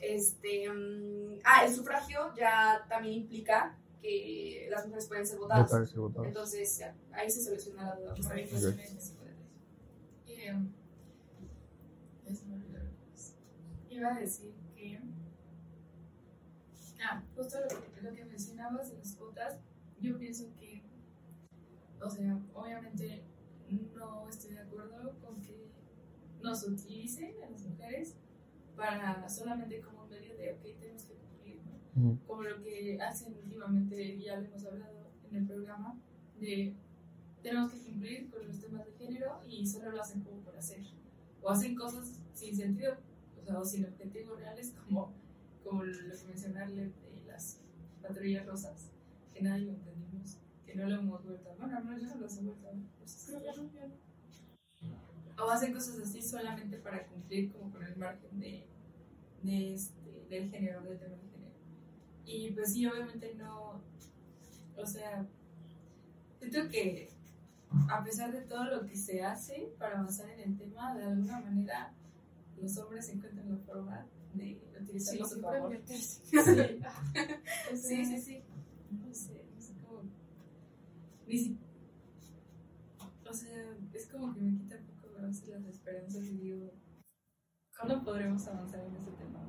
[0.00, 5.92] este, mm, ah, el sufragio ya también implica que las mujeres pueden ser votadas.
[6.24, 8.14] Entonces, ya, ahí se soluciona la duda.
[8.14, 8.48] pues, también.
[8.56, 8.78] Ok.
[10.26, 10.54] Eh,
[12.24, 13.34] ya se me olvidó lo que es.
[13.90, 15.00] Iba a decir que.
[17.00, 19.58] Ah, justo lo que, lo que mencionabas de las cuotas,
[20.00, 20.82] yo pienso que.
[22.00, 23.24] O sea, obviamente
[23.94, 25.68] no estoy de acuerdo con que
[26.40, 28.14] nos utilicen a las mujeres
[28.76, 31.17] para solamente como un medio de, ok, tenemos que
[31.98, 32.18] ¿no?
[32.26, 35.98] Como lo que hacen últimamente, ya lo hemos hablado en el programa,
[36.40, 36.74] de
[37.42, 40.80] tenemos que cumplir con los temas de género y solo lo hacen como por hacer.
[41.42, 42.94] O hacen cosas sin sentido,
[43.40, 45.12] o sea, o sin objetivos reales, como,
[45.64, 47.60] como lo que mencionarle de las
[48.02, 48.90] patrullas rosas,
[49.32, 52.16] que nadie lo entendimos, que no lo hemos vuelto a Bueno, al menos yo no
[52.16, 52.82] lo he vuelto a ver.
[52.98, 55.44] Pues, no, no.
[55.44, 58.66] O hacen cosas así solamente para cumplir como con el margen de,
[59.42, 61.27] de este, del género, del tema género.
[62.28, 63.82] Y pues sí, obviamente no,
[64.76, 65.26] o sea,
[66.38, 67.08] siento que
[67.90, 71.40] a pesar de todo lo que se hace para avanzar en el tema, de alguna
[71.40, 71.92] manera
[72.60, 75.78] los hombres encuentran la forma de utilizarlo a su favor.
[75.86, 76.20] Sí.
[77.76, 78.42] Sí, sí, sí.
[78.90, 80.02] No sé, no sé cómo.
[81.28, 81.58] Ni si-
[83.28, 86.72] O sea, es como que me quita un poco a las esperanzas y digo,
[87.78, 89.47] ¿cuándo podremos avanzar en ese tema?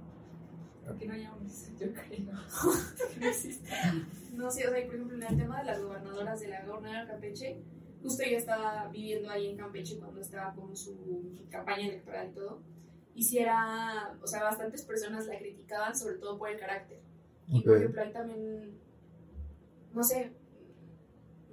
[0.89, 2.33] Porque no hay hombres, yo creo.
[3.19, 3.69] no existe.
[4.33, 7.05] No, sí, o sea, por ejemplo, en el tema de las gobernadoras de la gobernadora
[7.05, 7.61] de Campeche,
[8.01, 12.61] justo ella estaba viviendo ahí en Campeche cuando estaba con su campaña electoral y todo.
[13.15, 16.99] Y sí era, o sea, bastantes personas la criticaban, sobre todo por el carácter.
[17.47, 18.79] Y por ejemplo, ahí también,
[19.93, 20.31] no sé,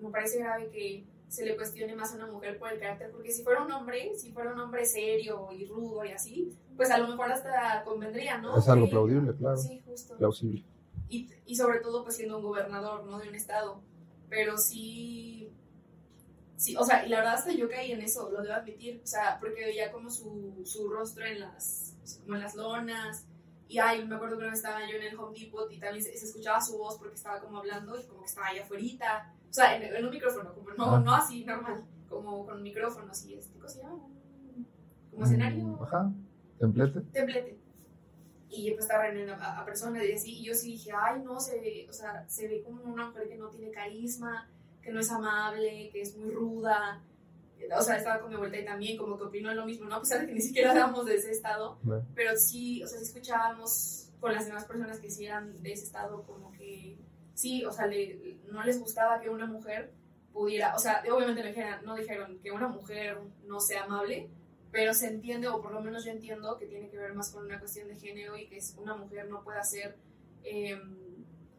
[0.01, 3.33] me parece grave que se le cuestione más a una mujer por el carácter, porque
[3.33, 6.99] si fuera un hombre, si fuera un hombre serio y rudo y así, pues a
[6.99, 8.57] lo mejor hasta convendría, ¿no?
[8.57, 9.57] Es algo plaudible, claro.
[9.57, 10.65] Sí, justo Plausible.
[11.09, 13.19] y, y sobre todo pues siendo un gobernador, ¿no?
[13.19, 13.81] De un estado.
[14.29, 15.51] Pero sí,
[16.57, 19.07] sí, o sea, y la verdad hasta yo caí en eso, lo debo admitir, o
[19.07, 23.27] sea, porque veía como su, su rostro en las, como en las lonas,
[23.69, 26.27] y ay, me acuerdo que estaba yo en el Home Depot y también se, se
[26.27, 29.77] escuchaba su voz porque estaba como hablando y como que estaba ahí afuera, o sea,
[29.77, 31.01] en, en un micrófono, como no, Ah.
[31.05, 33.99] no así normal, como con micrófonos y este, ¿cómo se llama?
[35.11, 36.13] Como escenario Mm, Ajá.
[36.59, 37.01] Templete.
[37.13, 37.59] templete.
[38.49, 41.41] Y pues estaba reuniendo a, a personas y así, y yo sí dije, ay, no,
[41.41, 44.49] se ve, o sea, se ve como una mujer que no tiene carisma,
[44.81, 47.03] que no es amable, que es muy ruda.
[47.77, 49.97] O sea, estaba con mi vuelta y también como que opinó lo mismo, ¿no?
[49.97, 51.79] A pesar de que ni siquiera éramos de ese estado,
[52.15, 55.85] pero sí, o sea, sí escuchábamos con las demás personas que sí eran de ese
[55.85, 56.97] estado como que,
[57.35, 59.93] sí, o sea, le- no les gustaba que una mujer
[60.33, 64.29] pudiera, o sea, obviamente no dijeron, no dijeron que una mujer no sea amable,
[64.77, 67.47] pero se entiende, o por lo menos yo entiendo, que tiene que ver más con
[67.47, 69.97] una cuestión de género y que es una mujer no pueda ser,
[70.45, 70.77] eh,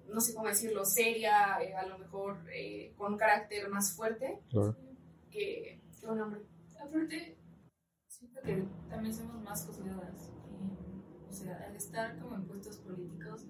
[0.07, 4.39] no sé cómo decirlo, seria, eh, a lo mejor eh, con un carácter más fuerte
[4.51, 4.75] Claro.
[5.31, 6.41] que, que un hombre.
[6.79, 7.39] Aparte,
[8.07, 10.29] siento que también somos más juzgadas.
[11.27, 13.45] o sea, al estar como en puestos políticos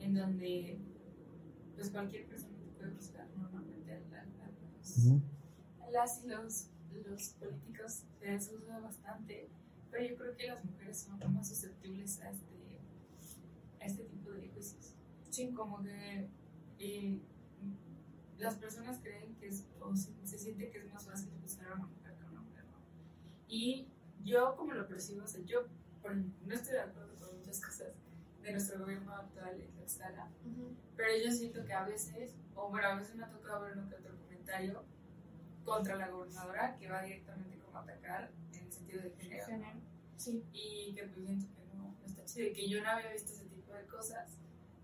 [0.00, 0.80] en donde
[1.74, 5.20] pues cualquier persona te puede juzgar normalmente a, la- a los- Ujú.
[5.82, 9.50] a las y los, los políticos se les juzga bastante
[9.92, 12.80] pero yo creo que las mujeres son más susceptibles a este,
[13.78, 14.94] a este tipo de juicios.
[15.30, 16.30] Sí, como que
[16.78, 17.20] eh,
[18.38, 21.74] las personas creen que es, o se, se, siente que es más fácil juzgar a
[21.74, 22.78] una mujer que a una mujer, ¿no?
[23.48, 23.86] Y
[24.24, 25.66] yo, como lo percibo, o sea, yo
[26.00, 27.92] por, no estoy de acuerdo con muchas cosas
[28.40, 30.76] de nuestro gobierno actual en Tlaxcala, uh -huh.
[30.96, 33.88] pero yo siento que a veces, o bueno, a veces me ha tocado ver uno
[33.90, 34.84] que otro comentario
[35.64, 39.46] contra la gobernadora que va directamente como a atacar en el sentido de género.
[39.46, 39.80] género.
[40.16, 40.44] Sí.
[40.52, 43.32] Y que pues siento que no, no está chido, y que yo no había visto
[43.32, 44.38] ese tipo de cosas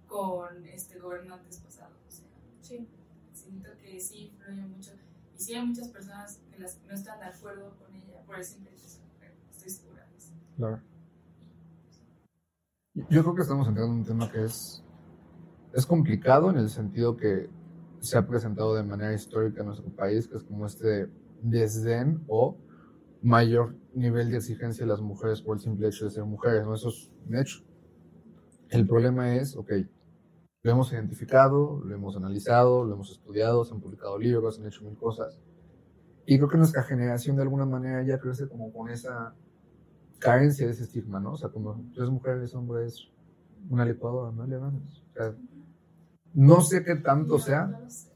[0.06, 1.96] con este gobernantes pasados.
[2.06, 2.26] O sea,
[2.62, 2.88] sí.
[3.32, 4.92] siento que sí influye mucho.
[5.36, 8.44] Y sí hay muchas personas que las, no están de acuerdo con ella por el
[8.44, 9.34] simple hecho de ser mujer.
[9.50, 10.32] Estoy segura de eso.
[10.56, 10.82] Claro.
[12.94, 14.82] Yo creo que estamos entrando en un tema que es,
[15.72, 17.48] es complicado en el sentido que
[18.00, 21.10] se ha presentado de manera histórica en nuestro país, que es como este
[21.42, 22.56] desdén o
[23.22, 26.74] mayor nivel de exigencia de las mujeres por el simple hecho de ser mujeres, ¿no?
[26.74, 27.64] Eso es un hecho.
[28.70, 29.72] El problema es, ok,
[30.62, 34.68] lo hemos identificado, lo hemos analizado, lo hemos estudiado, se han publicado libros, se han
[34.68, 35.40] hecho mil cosas.
[36.26, 39.34] Y creo que nuestra generación de alguna manera ya crece como con esa
[40.18, 41.32] carencia de ese estigma, ¿no?
[41.32, 43.08] O sea, como tres mujeres, hombres,
[43.70, 44.56] una licuadora, no le.
[44.56, 44.72] O
[45.14, 45.34] sea,
[46.34, 47.80] no sé qué tanto sea.
[47.86, 48.10] Es,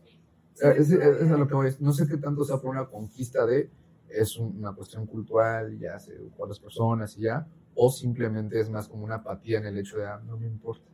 [0.57, 1.71] es, es, a lo que voy.
[1.81, 3.71] No sé qué tanto sea por una conquista de
[4.15, 8.71] es una cuestión cultural, ya se educó a las personas y ya, o simplemente es
[8.71, 10.85] más como una apatía en el hecho de, ah, no me importa.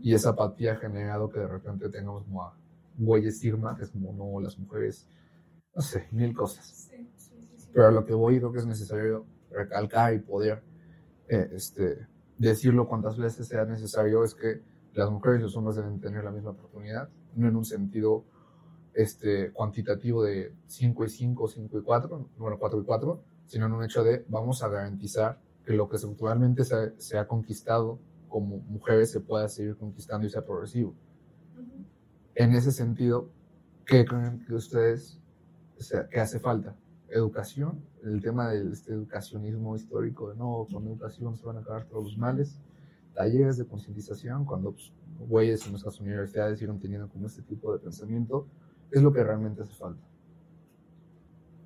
[0.00, 2.56] Y esa apatía ha generado que de repente tengamos como a
[2.96, 5.06] güey estigma, que es como, no, las mujeres,
[5.74, 6.88] no sé, mil cosas.
[6.90, 10.62] Sí, sí, sí, Pero a lo que voy creo que es necesario recalcar y poder
[11.28, 12.06] eh, este,
[12.38, 14.62] decirlo cuantas veces sea necesario es que
[14.96, 18.24] las mujeres y los hombres deben tener la misma oportunidad, no en un sentido
[18.94, 23.72] este, cuantitativo de 5 y 5, 5 y 4, bueno, 4 y 4, sino en
[23.72, 28.58] un hecho de vamos a garantizar que lo que estructuralmente se, se ha conquistado como
[28.58, 30.90] mujeres se pueda seguir conquistando y sea progresivo.
[31.56, 31.86] Uh -huh.
[32.34, 33.28] En ese sentido,
[33.84, 35.20] ¿qué creen que ustedes,
[35.78, 36.74] o sea, que hace falta?
[37.08, 41.84] Educación, el tema del este educacionismo histórico de no, con educación se van a acabar
[41.84, 42.58] todos los males,
[43.16, 47.78] talleres de concientización, cuando pues, güeyes en nuestras universidades siguen teniendo como este tipo de
[47.78, 48.46] pensamiento,
[48.90, 50.06] es lo que realmente hace falta.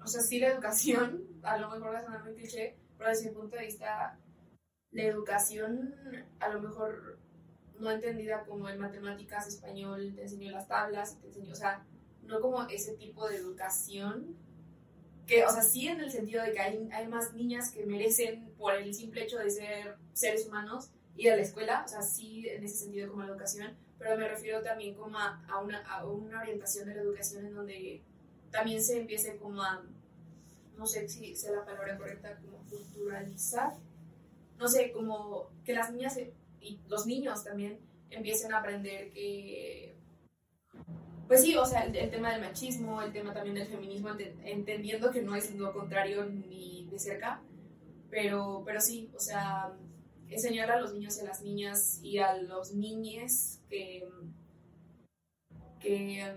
[0.03, 3.57] O sea, sí la educación, a lo mejor sonar muy cliché, pero desde mi punto
[3.57, 4.19] de vista,
[4.93, 5.95] la educación
[6.39, 7.19] a lo mejor
[7.79, 11.85] no entendida como en matemáticas, español, te enseñó las tablas, te enseñó, o sea,
[12.23, 14.37] no como ese tipo de educación
[15.27, 18.53] que, o sea, sí en el sentido de que hay, hay más niñas que merecen
[18.59, 22.49] por el simple hecho de ser seres humanos ir a la escuela, o sea, sí
[22.49, 26.07] en ese sentido como la educación, pero me refiero también como a, a, una, a
[26.07, 28.01] una orientación de la educación en donde
[28.51, 29.83] también se empiece como a,
[30.79, 33.75] no sé si sea la palabra correcta, como culturalizar,
[34.59, 36.19] no sé, como que las niñas
[36.61, 37.79] y los niños también
[38.11, 39.95] empiecen a aprender que,
[41.29, 44.09] pues sí, o sea, el, el tema del machismo, el tema también del feminismo,
[44.45, 47.43] entendiendo que no es lo contrario ni de cerca,
[48.11, 49.73] pero, pero sí, o sea,
[50.31, 54.09] enseñar a los niños y a las niñas y a los niñes que,
[55.81, 56.37] que,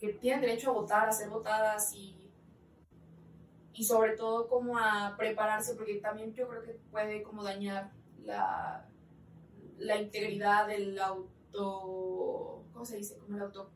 [0.00, 2.30] que tienen derecho a votar, a ser votadas y,
[3.74, 7.92] y sobre todo como a prepararse, porque también yo creo que puede como dañar
[8.24, 8.88] la,
[9.78, 12.64] la integridad del auto...
[12.72, 13.18] ¿Cómo se dice?
[13.18, 13.70] Como el auto...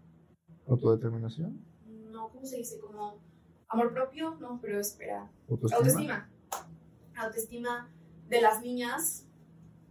[0.66, 1.64] ¿Autodeterminación?
[1.86, 2.80] No, ¿cómo se dice?
[2.80, 3.20] Como
[3.68, 5.30] amor propio, no, pero espera.
[5.48, 5.76] Autoestima.
[5.76, 6.30] Autoestima.
[7.16, 7.90] Autoestima
[8.28, 9.24] de las niñas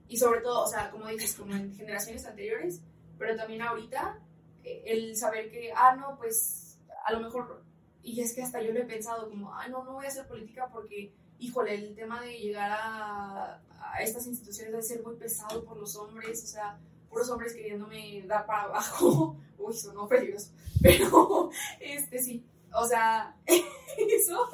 [0.08, 2.82] y sobre todo, o sea, como dices, como en generaciones anteriores,
[3.18, 4.20] pero también ahorita,
[4.64, 7.64] el saber que, ah, no, pues a lo mejor,
[8.04, 10.28] y es que hasta yo lo he pensado como, ah, no, no voy a hacer
[10.28, 15.64] política porque, híjole, el tema de llegar a, a estas instituciones debe ser muy pesado
[15.64, 16.78] por los hombres, o sea,
[17.10, 24.50] puros hombres queriéndome dar para abajo, uy, sonó peligroso, pero, este, sí, o sea, eso,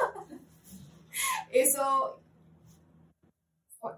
[1.52, 2.20] eso,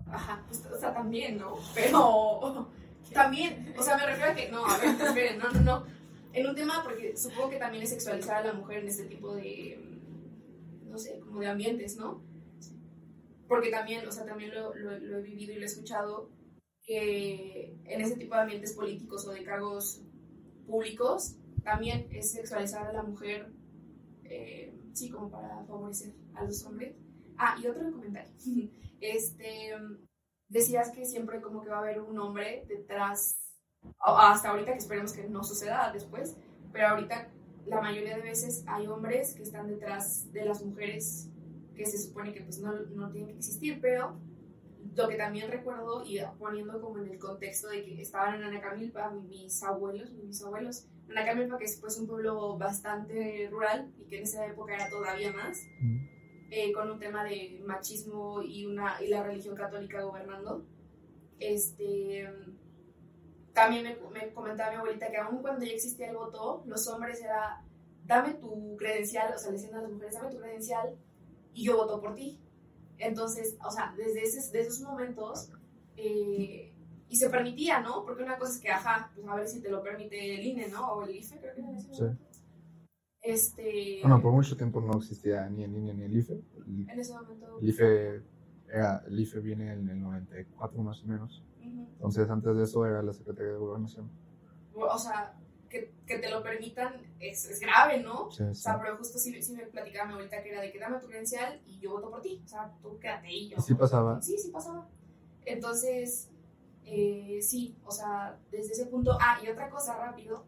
[0.07, 1.55] Ajá, pues, o sea, también, ¿no?
[1.73, 2.71] Pero
[3.13, 5.85] también, o sea, me refiero a que, no, a ver, esperen, no, no, no.
[6.33, 9.35] En un tema, porque supongo que también es sexualizar a la mujer en este tipo
[9.35, 9.79] de,
[10.85, 12.21] no sé, como de ambientes, ¿no?
[13.47, 16.29] Porque también, o sea, también lo, lo, lo he vivido y lo he escuchado,
[16.81, 20.01] que en ese tipo de ambientes políticos o de cargos
[20.67, 23.51] públicos, también es sexualizar a la mujer,
[24.23, 26.95] eh, sí, como para favorecer a los hombres.
[27.37, 28.31] Ah, y otro comentario.
[29.01, 29.73] este,
[30.47, 33.37] decías que siempre como que va a haber un hombre detrás,
[33.99, 36.37] hasta ahorita que esperemos que no suceda después,
[36.71, 37.29] pero ahorita
[37.65, 41.29] la mayoría de veces hay hombres que están detrás de las mujeres
[41.75, 44.17] que se supone que pues no, no tienen que existir, pero
[44.95, 49.09] lo que también recuerdo y poniendo como en el contexto de que estaban en Anacamilpa
[49.11, 54.23] mis abuelos, mis abuelos, Anacamilpa que es pues un pueblo bastante rural y que en
[54.23, 55.59] esa época era todavía más,
[56.57, 60.65] eh, con un tema de machismo y, una, y la religión católica gobernando,
[61.37, 62.29] este,
[63.51, 67.21] también me, me comentaba mi abuelita que aún cuando ya existía el voto, los hombres
[67.21, 67.61] era,
[68.05, 70.95] dame tu credencial, o sea, le decían a las mujeres, dame tu credencial
[71.53, 72.39] y yo voto por ti.
[72.99, 75.49] Entonces, o sea, desde, ese, esos momentos,
[75.97, 76.73] eh,
[77.09, 78.05] y se permitía, ¿no?
[78.05, 80.69] Porque una cosa es que, ajá, pues a ver si te lo permite el INE,
[80.69, 80.93] ¿no?
[80.93, 82.05] O el IFE, creo que era Sí.
[83.25, 83.99] Este...
[84.01, 86.41] Bueno, por mucho tiempo no existía ni el INE ni el IFE.
[86.67, 87.57] en ese momento...
[87.59, 88.21] El IFE,
[88.71, 91.43] era, el IFE viene en el 94 más o menos.
[91.59, 94.11] Entonces, antes de eso era la Secretaría de Gobernación.
[94.75, 95.33] O sea,
[95.69, 98.27] que, que, te lo permitan es, es grave, ¿no?
[98.27, 100.99] O sea, pero justo sí, sí, me platicaba mi abuelita que era de que dame
[100.99, 102.43] tu credencial y yo voto por ti.
[102.45, 103.49] O sea, tú quédate ahí.
[103.49, 104.21] Yo, ¿Sí pasaba?
[104.21, 104.87] Sí, sí pasaba.
[105.45, 106.29] Entonces,
[106.83, 109.17] eh, sí, o sea, desde ese punto.
[109.19, 110.45] Ah, y otra cosa rápido,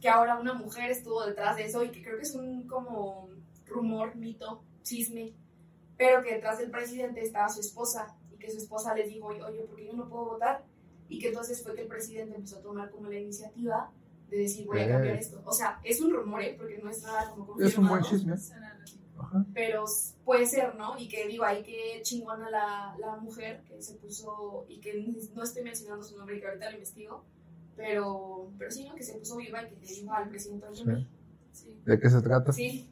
[0.00, 3.28] que ahora una mujer estuvo detrás de eso y que creo que es un como
[3.66, 5.34] rumor, mito, chisme,
[5.96, 9.64] pero que detrás del presidente estaba su esposa y que su esposa les dijo, oye,
[9.64, 10.64] ¿por qué yo no puedo votar?
[11.08, 13.90] Y que entonces fue que el presidente empezó a tomar como la iniciativa
[14.28, 15.42] de decir voy a cambiar esto.
[15.44, 16.54] O sea, es un rumor, ¿eh?
[16.56, 17.68] Porque no es nada como confirmado.
[17.68, 18.36] Es un buen chisme.
[19.52, 19.84] Pero
[20.24, 20.96] puede ser, ¿no?
[20.98, 24.94] Y que digo, ahí que chingona la, la mujer que se puso, y que
[25.34, 27.24] no estoy mencionando su nombre y que ahorita lo investigo,
[27.78, 28.94] pero, pero sí, ¿no?
[28.94, 30.66] Que se puso viva y que le dijo al presidente
[31.52, 31.80] sí.
[31.86, 32.52] ¿De qué se trata?
[32.52, 32.90] Sí.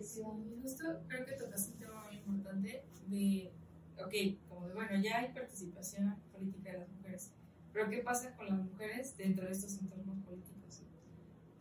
[0.00, 0.22] sí.
[0.62, 3.52] Justo creo que tocaste un tema muy importante de,
[3.98, 7.32] ok, como de, bueno, ya hay participación política de las mujeres,
[7.72, 10.52] pero ¿qué pasa con las mujeres dentro de estos entornos políticos?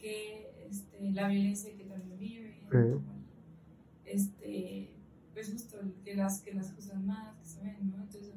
[0.01, 2.55] que este, la violencia que también viven,
[4.03, 4.89] este,
[5.33, 8.03] pues justo que las, que las cosas más, que se ven, ¿no?
[8.03, 8.33] Entonces,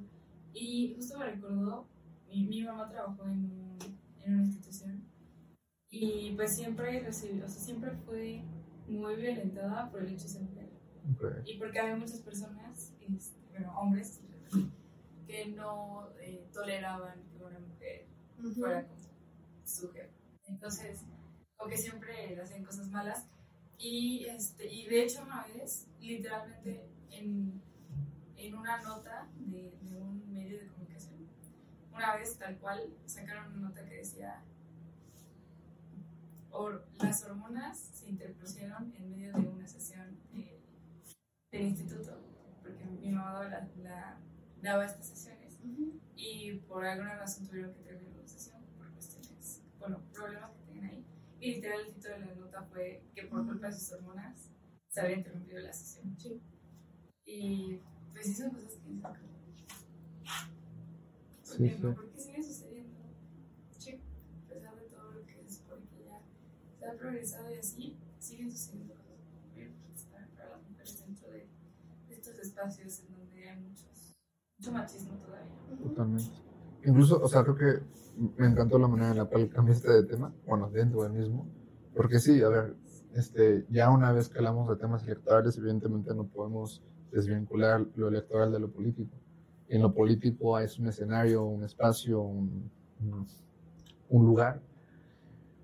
[0.53, 1.87] y justo me recordó,
[2.29, 3.74] mi, mi mamá trabajó en, un,
[4.25, 5.05] en, una institución
[5.91, 8.43] y pues siempre recibió, o sea, siempre fue
[8.89, 10.71] muy violentada por el hecho de ser mujer.
[11.45, 14.21] Y porque había muchas personas, este, bueno, hombres,
[15.27, 18.07] que no eh, toleraban que una mujer
[18.55, 19.05] fuera como
[19.65, 20.11] su jefe.
[20.49, 21.05] Entonces,
[21.59, 23.29] o que siempre hacen cosas malas.
[23.79, 27.61] Y, este, y de hecho una vez, literalmente en,
[28.37, 30.84] en una nota de, de, un medio de comunicación,
[31.95, 34.43] una vez tal cual sacaron una nota que decía,
[36.51, 40.61] or, las hormonas se interpusieron en medio de una sesión de,
[41.53, 42.21] del instituto,
[42.63, 43.49] porque mi mamá daba,
[43.83, 44.19] la,
[44.61, 45.59] daba estas sesiones
[46.17, 50.51] y por alguna razón tuvieron que terminar la sesión por cuestiones, bueno, problemas
[51.45, 54.51] y literal el título de la nota fue que por culpa de sus hormonas
[54.89, 56.17] se había interrumpido la sesión.
[56.19, 56.41] Sí.
[57.27, 57.81] Y
[58.13, 59.19] pues sí son cosas que dicen ¿Por,
[61.57, 61.83] sí, sí.
[61.83, 62.99] ¿Por qué sigue sucediendo?
[63.79, 64.01] Sí.
[64.45, 66.21] A pesar de todo lo que es porque ya
[66.79, 69.19] se ha progresado y así, siguen sucediendo cosas
[69.55, 69.73] muy
[70.37, 71.49] para las mujeres dentro de
[72.09, 74.14] estos espacios en donde hay muchos,
[74.59, 75.83] mucho machismo todavía.
[75.83, 76.33] Totalmente.
[76.85, 77.83] Incluso, o sea, creo que
[78.37, 81.49] me encantó la manera en la cual cambiaste de tema, bueno, dentro del mismo,
[81.95, 82.77] porque sí, a ver,
[83.14, 88.53] este, ya una vez que hablamos de temas electorales, evidentemente no podemos desvincular lo electoral
[88.53, 89.17] de lo político.
[89.68, 92.70] En lo político es un escenario, un espacio, un,
[94.09, 94.61] un lugar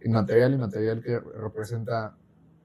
[0.03, 2.17] inmaterial, inmaterial que representa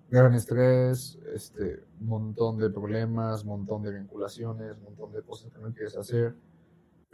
[0.09, 5.51] gran estrés, este, un montón de problemas, un montón de vinculaciones, un montón de cosas
[5.51, 6.35] que no quieres hacer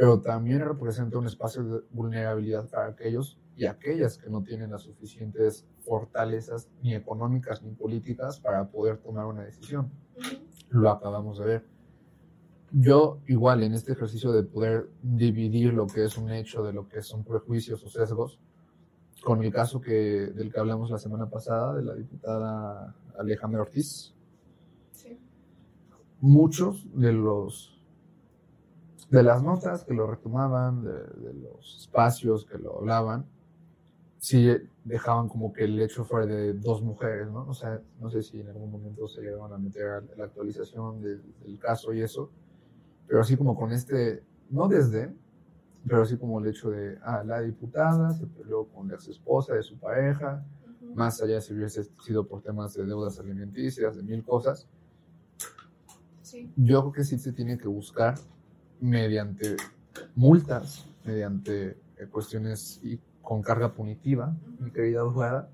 [0.02, 4.82] pero también representa un espacio de vulnerabilidad para aquellos y aquellas que no tienen las
[4.82, 9.92] suficientes fortalezas ni económicas ni políticas para poder tomar una decisión.
[10.70, 11.66] Lo acabamos de ver.
[12.72, 16.88] Yo igual en este ejercicio de poder dividir lo que es un hecho de lo
[16.88, 18.40] que son prejuicios o sesgos,
[19.24, 24.14] con el caso que, del que hablamos la semana pasada de la diputada Alejandra Ortiz,
[26.22, 27.72] muchos de los
[29.10, 33.26] de las notas que lo retomaban, de, los espacios que lo hablaban,
[34.20, 34.48] sí
[34.86, 37.46] dejaban como que el hecho fuera de dos mujeres, ¿no?
[37.46, 41.02] O sea, no sé si en algún momento se llegaron a meter a la actualización
[41.02, 41.22] del,
[41.60, 42.32] caso y eso,
[43.12, 45.14] pero así como con este, no desde,
[45.86, 49.54] pero así como el hecho de, ah, la diputada se peleó con la ex esposa
[49.54, 50.46] de su pareja,
[50.96, 54.66] más allá si hubiese sido por temas de deudas alimenticias, de mil cosas.
[56.22, 56.54] Sí.
[56.56, 58.16] Yo creo que sí se tiene que buscar
[58.80, 59.58] mediante
[60.16, 65.50] multas, mediante eh, cuestiones y con carga punitiva, mi querida abogada,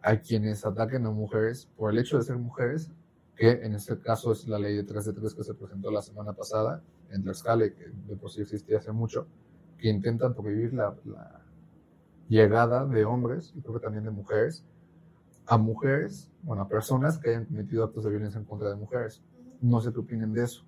[0.00, 2.90] a quienes ataquen a mujeres por el hecho de ser mujeres
[3.36, 6.02] que en este caso es la ley de 3 de 3 que se presentó la
[6.02, 9.28] semana pasada en Tlaxcala, que de por sí existía hace mucho,
[9.78, 11.46] que intentan prohibir la, la
[12.28, 14.64] llegada de hombres, y creo que también de mujeres,
[15.46, 19.22] a mujeres, bueno, a personas que hayan cometido actos de violencia en contra de mujeres.
[19.60, 20.66] No sé qué opinen de eso.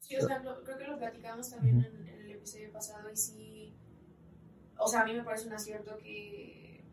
[0.00, 3.16] Sí, o sea, lo- creo que lo platicamos también en, en el episodio pasado y
[3.16, 3.76] sí,
[4.78, 6.86] o sea, a mí me parece un acierto que,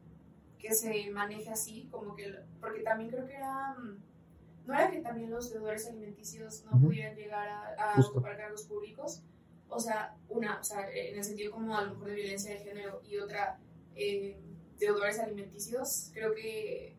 [0.58, 4.04] que se maneje así, como que, porque también creo que era, mm,
[4.66, 6.88] no era que también los deudores alimenticios no Ujú.
[6.88, 9.22] pudieran llegar a, a ocupar cargos públicos,
[9.68, 12.60] o sea, una, o sea, en el sentido como a lo mejor de violencia de
[12.60, 13.60] género y otra,
[13.96, 14.40] eh,
[14.78, 16.96] deudores alimenticios, creo que,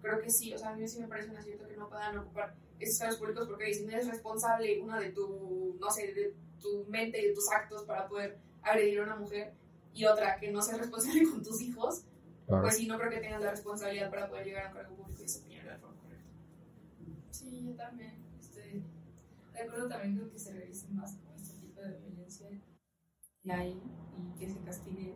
[0.00, 2.16] creo que sí, o sea, a mí sí me parece un acierto que no puedan
[2.18, 6.84] ocupar esos cargos públicos porque dicen eres responsable una de tu, no sé, de tu
[6.86, 9.52] mente y de tus actos para poder agredir a una mujer
[9.92, 12.04] y otra que no seas responsable con tus hijos,
[12.46, 12.62] Claro.
[12.62, 15.20] pues sí, no creo que tengas la responsabilidad para poder llegar a un cargo público
[15.20, 16.24] y desempeñar de la forma correcta.
[17.58, 18.84] Sí, yo también estoy
[19.52, 22.48] de acuerdo también con que se revise más como este tipo de violencia
[23.42, 23.82] que hay
[24.16, 25.14] y que se castigue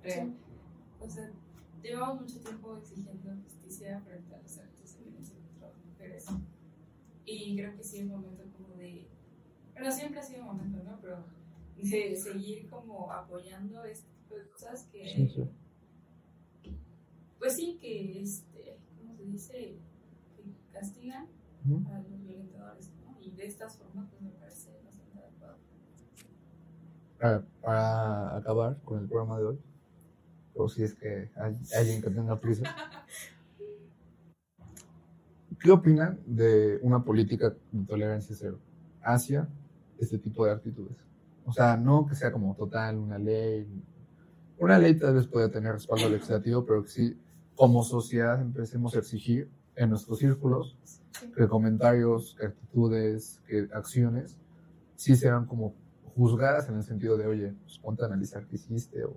[0.00, 0.32] real.
[1.00, 1.32] O sea,
[1.82, 6.26] llevamos mucho tiempo exigiendo justicia frente a los actos de violencia contra las mujeres.
[7.24, 9.08] Y creo que sí es momento como de.
[9.72, 11.00] Bueno, siempre ha sido momento, ¿no?
[11.00, 11.24] Pero
[11.76, 15.08] de seguir como apoyando este tipo de cosas que.
[15.08, 15.50] Sí, sí.
[17.40, 19.78] Pues sí, que, este, ¿cómo se dice?
[20.36, 21.31] Que castigan
[21.64, 23.16] A los violentadores, ¿no?
[23.20, 25.58] Y de estas formas, pues me parece bastante adecuado.
[27.18, 29.58] Para, para acabar con el programa de hoy,
[30.54, 32.64] o si es que hay alguien que tenga prisa,
[35.60, 38.58] ¿qué opinan de una política de tolerancia cero
[39.00, 39.48] hacia
[39.98, 40.96] este tipo de actitudes?
[41.44, 43.68] O sea, no que sea como total una ley.
[44.58, 47.20] Una ley tal vez puede tener respaldo legislativo, pero que sí,
[47.54, 50.76] como sociedad, empecemos a exigir en nuestros círculos
[51.34, 54.36] que comentarios, que actitudes, que acciones
[54.96, 55.74] sí sean como
[56.14, 59.16] juzgadas en el sentido de, oye, pues ponte a analizar qué hiciste, o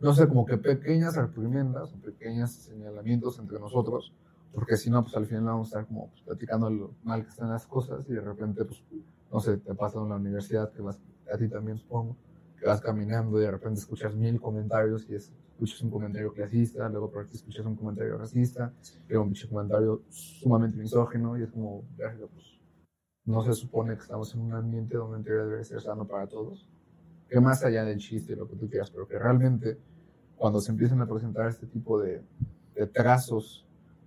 [0.00, 4.12] no sé, como que pequeñas reprimendas o pequeños señalamientos entre nosotros,
[4.52, 7.30] porque si no, pues al final vamos a estar como pues, platicando lo mal que
[7.30, 8.82] están las cosas y de repente, pues,
[9.30, 10.98] no sé, te pasa en la universidad, que vas,
[11.32, 12.16] a ti también supongo,
[12.58, 16.86] que vas caminando y de repente escuchas mil comentarios y es, escuchas un comentario clasista,
[16.90, 18.74] luego por aquí escuchas un comentario racista,
[19.08, 22.60] luego un comentario sumamente misógino y es como, pues,
[23.24, 26.26] no se supone que estamos en un ambiente donde en teoría debe ser sano para
[26.26, 26.68] todos.
[27.28, 29.78] Que más allá del chiste lo que tú quieras, pero que realmente
[30.36, 32.22] cuando se empiezan a presentar este tipo de,
[32.74, 33.66] de trazos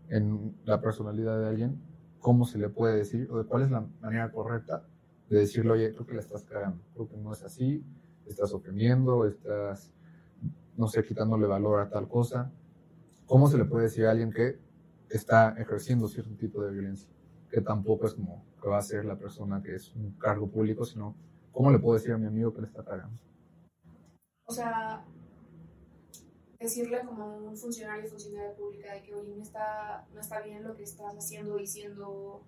[0.10, 1.82] en la personalidad de alguien,
[2.20, 4.86] ¿cómo se le puede decir o de cuál es la manera correcta
[5.30, 7.84] de decirle, oye, creo que la estás cagando, creo que no es así,
[8.28, 9.92] estás ofendiendo, estás,
[10.80, 12.50] no sé, quitándole valor a tal cosa?
[13.26, 14.58] ¿Cómo se le puede decir a alguien que
[15.10, 17.10] está ejerciendo cierto tipo de violencia?
[17.52, 20.86] Que tampoco es como que va a ser la persona que es un cargo público,
[20.86, 21.16] sino
[21.52, 23.20] cómo le puedo decir a mi amigo que le está cagando.
[24.46, 25.04] O sea,
[26.58, 30.64] decirle como un funcionario o funcionaria pública de que, oye, no está, no está bien
[30.64, 32.44] lo que estás haciendo, diciendo, o,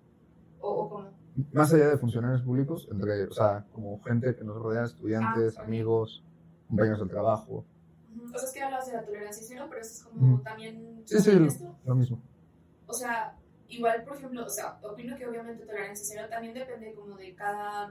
[0.60, 1.10] o como,
[1.52, 5.64] Más allá de funcionarios públicos, entre, o sea, como gente que nos rodea, estudiantes, Ah,
[5.64, 6.24] amigos,
[6.66, 7.66] compañeros del trabajo.
[8.24, 11.18] O sea, es que hablas de la tolerancia cero, pero eso es como también, Sí,
[11.18, 12.22] sí, lo- lo mismo.
[12.86, 13.36] O sea,
[13.68, 17.88] igual, por ejemplo, o sea, opino que obviamente tolerancia cero también depende como de cada,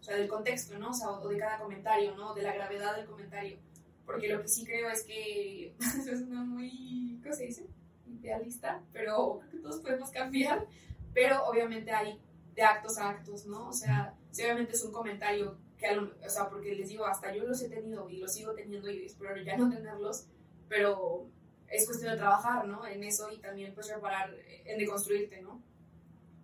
[0.00, 0.90] o sea, del contexto, ¿no?
[0.90, 2.34] O sea, o de cada comentario, ¿no?
[2.34, 3.58] De la gravedad del comentario.
[4.06, 7.66] Porque lo que sí creo es que es una muy, ¿cómo se dice?
[8.06, 10.66] Idealista, pero creo que todos podemos cambiar.
[11.14, 12.20] Pero obviamente hay
[12.54, 13.68] de actos a actos, ¿no?
[13.68, 17.44] O sea, si obviamente es un comentario que, o sea, porque les digo, hasta yo
[17.44, 20.26] los he tenido y los sigo teniendo y espero ya no tenerlos,
[20.68, 21.26] pero
[21.68, 22.86] es cuestión de trabajar, ¿no?
[22.86, 25.62] En eso y también pues reparar, en deconstruirte, ¿no?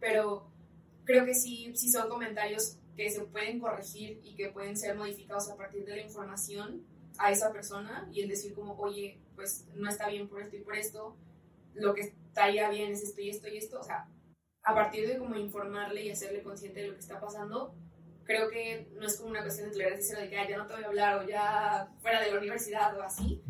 [0.00, 0.50] Pero
[1.04, 5.50] creo que sí, sí son comentarios que se pueden corregir y que pueden ser modificados
[5.50, 6.84] a partir de la información
[7.18, 10.60] a esa persona y el decir como, oye, pues no está bien por esto y
[10.60, 11.16] por esto,
[11.74, 14.08] lo que estaría bien es esto y esto y esto, o sea,
[14.62, 17.74] a partir de como informarle y hacerle consciente de lo que está pasando,
[18.26, 20.66] creo que no es como una cuestión de tolerancia cero de que "Ah, ya no
[20.66, 23.42] te voy a hablar o ya fuera de la universidad o así,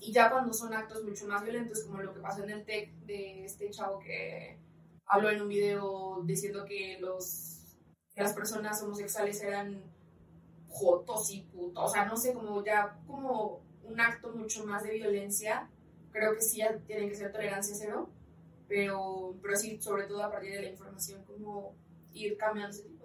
[0.00, 2.92] y ya cuando son actos mucho más violentos, como lo que pasó en el TEC
[3.06, 4.58] de este chavo que
[5.06, 7.78] habló en un video diciendo que, los,
[8.14, 9.82] las personas homosexuales eran
[10.68, 14.92] jotos y putos, o sea, no sé, como ya como un acto mucho más de
[14.92, 15.70] violencia,
[16.10, 18.10] creo que sí ya tienen que ser tolerancia cero,
[18.68, 21.76] pero, pero sí, sobre todo a partir de la información, como
[22.12, 23.03] ir cambiando ese tipo.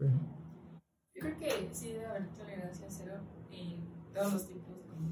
[0.00, 3.20] Yo creo que sí debe haber tolerancia cero
[3.50, 3.84] en
[4.14, 5.08] todos los tipos como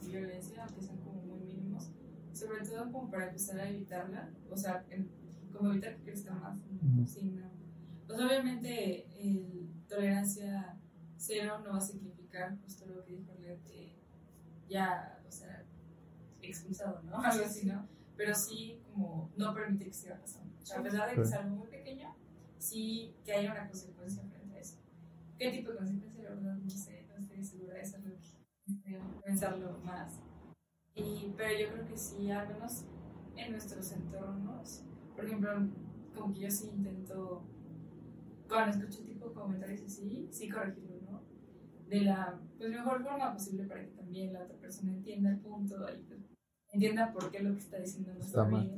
[0.00, 1.90] de violencia, aunque sean como muy mínimos.
[2.32, 5.10] Sobre todo como para empezar a evitarla, o sea, en-
[5.52, 6.56] como evitar que crezca más.
[6.58, 7.06] ¿no?
[7.06, 7.50] Sí, no.
[8.06, 10.78] Pues obviamente el tolerancia
[11.16, 13.96] cero no va a significar justo lo que dijo Leo, que
[14.68, 15.64] ya, o sea,
[16.40, 17.16] expulsado, ¿no?
[17.22, 17.86] Algo así, ¿no?
[18.16, 20.54] Pero sí como no permitir que siga pasando.
[20.62, 22.14] O sea, a pesar de que es algo muy pequeño,
[22.62, 24.78] sí que haya una consecuencia frente a eso.
[25.36, 26.22] ¿Qué tipo de consecuencia?
[26.22, 28.14] La verdad no sé, no estoy segura, eso es lo
[28.84, 30.22] que pensarlo más.
[30.94, 32.84] Y, pero yo creo que sí, al menos
[33.36, 34.84] en nuestros entornos,
[35.16, 35.50] por ejemplo,
[36.14, 37.42] como que yo sí intento,
[38.48, 41.22] cuando escucho tipo de comentarios así, sí corregirlo, ¿no?
[41.88, 45.76] De la pues, mejor forma posible para que también la otra persona entienda el punto
[45.92, 46.20] y pues,
[46.68, 48.74] entienda por qué lo que está diciendo no está, bien.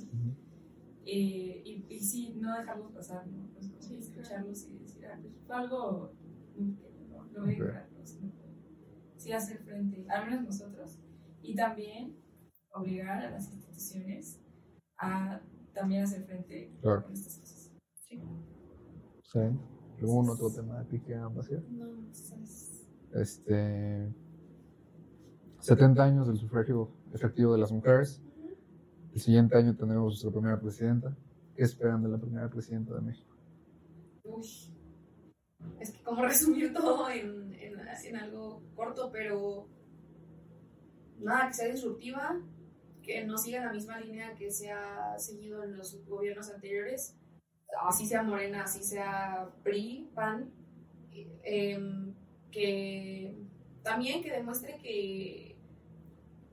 [1.07, 3.47] Eh, y, y sí, no dejarlos pasar, ¿no?
[3.53, 6.13] Pues Sí, escucharlos y decir, ah, pues fue algo
[6.55, 6.77] pequeño,
[7.09, 7.25] ¿no?
[7.33, 8.05] Lo voy a que
[9.17, 10.99] Sí hacer frente, al menos nosotros,
[11.41, 12.17] y también
[12.73, 14.41] obligar a las instituciones
[14.99, 15.41] a
[15.73, 17.05] también hacer frente Claro.
[17.05, 17.73] con estas cosas.
[18.03, 18.21] Sí.
[20.01, 21.35] ¿Algún otro tema de ti que quieran?
[21.35, 22.87] No, sabes.
[23.15, 24.13] Este.
[25.61, 28.23] 70 años del sufragio efectivo de las mujeres.
[29.15, 31.17] El siguiente año tendremos nuestra primera presidenta.
[31.57, 33.34] ¿Qué esperan de la primera presidenta de México?
[34.25, 34.47] Uy.
[35.81, 39.69] Es que como resumir todo en, en, algo corto, pero
[41.19, 42.41] nada, que sea disruptiva,
[43.03, 47.17] que no siga la misma línea que se ha seguido en los gobiernos anteriores,
[47.83, 50.53] así sea Morena, así sea PRI, PAN,
[51.43, 52.15] em,
[52.51, 53.37] que
[53.83, 55.57] también que demuestre que,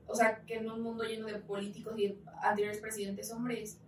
[0.06, 3.80] o sea, que en un mundo lleno de políticos y de anteriores presidentes hombres,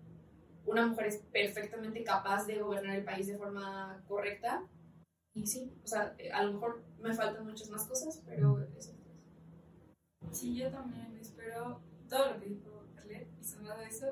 [0.67, 4.67] una mujer es perfectamente capaz de gobernar el país de forma correcta.
[5.35, 8.93] Y sí, o sea, eh, a lo mejor me faltan muchas más cosas, pero eso.
[10.31, 14.07] Sí, yo también espero todo lo que dijo Arlet y sumado a eso,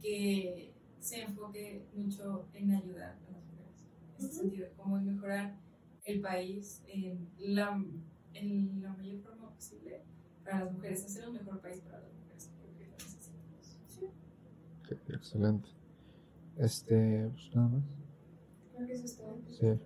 [0.00, 3.84] que se enfoque mucho en ayudar a las mujeres.
[4.18, 4.34] En ese Ujú.
[4.40, 5.56] sentido, como en mejorar
[6.04, 7.80] el país en la,
[8.34, 10.04] en la mayor forma posible
[10.44, 13.78] para las mujeres, hacer un mejor país para las mujeres, porque lo necesitamos.
[14.84, 15.68] Ok, excelente.
[16.58, 17.82] Este, pues nada más.
[18.74, 19.38] Creo que eso es todo.
[19.48, 19.80] Sí.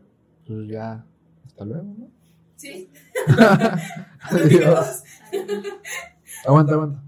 [0.46, 1.04] Pues ya,
[1.46, 2.10] hasta luego, ¿no?
[2.56, 2.90] Sí.
[4.22, 5.04] Adiós.
[6.46, 7.02] Aguanta, aguanta.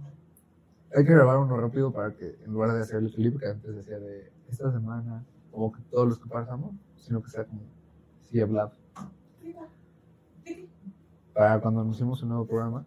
[0.94, 3.74] Hay que grabar uno rápido para que, en lugar de hacer el clip que antes
[3.74, 7.62] decía de esta semana, como que todos los que pasamos, sino que sea como,
[8.30, 8.72] sí, hablado.
[11.32, 12.86] Para cuando anunciemos un nuevo programa,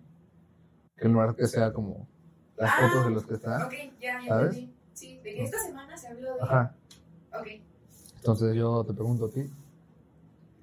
[0.95, 2.07] que en lugar que sea como
[2.55, 3.61] las Ah, fotos de los que están.
[3.63, 4.67] Ok, ya, ya ¿Sabes?
[4.97, 6.41] Sí, de que esta semana se habló de.
[6.41, 6.75] Ajá.
[7.39, 7.47] Ok.
[8.15, 9.47] Entonces yo te pregunto a ti,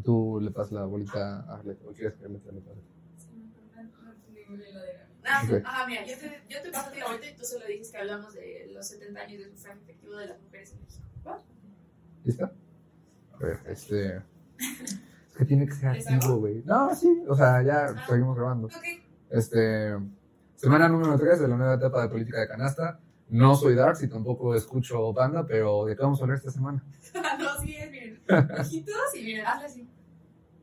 [0.03, 2.41] tú le pasas la bolita a Arlet, o quieres que le la-
[5.27, 5.63] Ah, Ok.
[5.65, 8.35] ajá, mira, yo te, yo te paso la vuelta y tú solo dices que hablamos
[8.35, 11.05] de los 70 años de sufragio efectivo de las mujeres en México.
[11.27, 11.39] ¿Va?
[12.25, 12.53] ¿Lista?
[13.33, 14.17] A ver, este.
[14.59, 16.63] Es que tiene que ser ¿Les activo, güey.
[16.67, 18.07] No, sí, o sea, ya Ah.
[18.09, 18.69] seguimos grabando.
[19.31, 19.97] Este.
[20.57, 23.01] Semana número 3 de la nueva etapa de política de canasta.
[23.35, 26.85] No soy Darks y tampoco escucho banda, pero ¿de qué vamos a hablar esta semana?
[27.39, 28.23] no, sí es, miren.
[28.61, 29.89] Ojitos y miren, hazle así.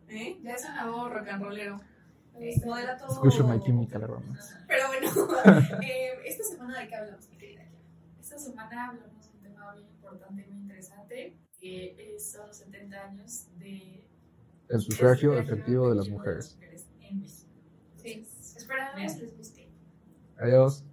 [0.08, 0.40] ¿Eh?
[0.42, 1.82] Ya es un nuevo rock and rollero.
[2.40, 3.10] Eh, modela todo.
[3.12, 4.54] Escucho My Chemical Romance.
[4.68, 5.08] Pero bueno,
[5.84, 7.64] eh, esta semana de qué hablamos, mi querida?
[8.22, 12.56] Esta semana hablamos de un tema bien importante y muy interesante, que es- son los
[12.56, 14.08] 70 años de
[14.70, 16.58] El sufragio efectivo de las mujeres.
[17.02, 17.50] en México.
[17.98, 19.68] Sí, esperamos les guste.
[20.40, 20.86] Adiós.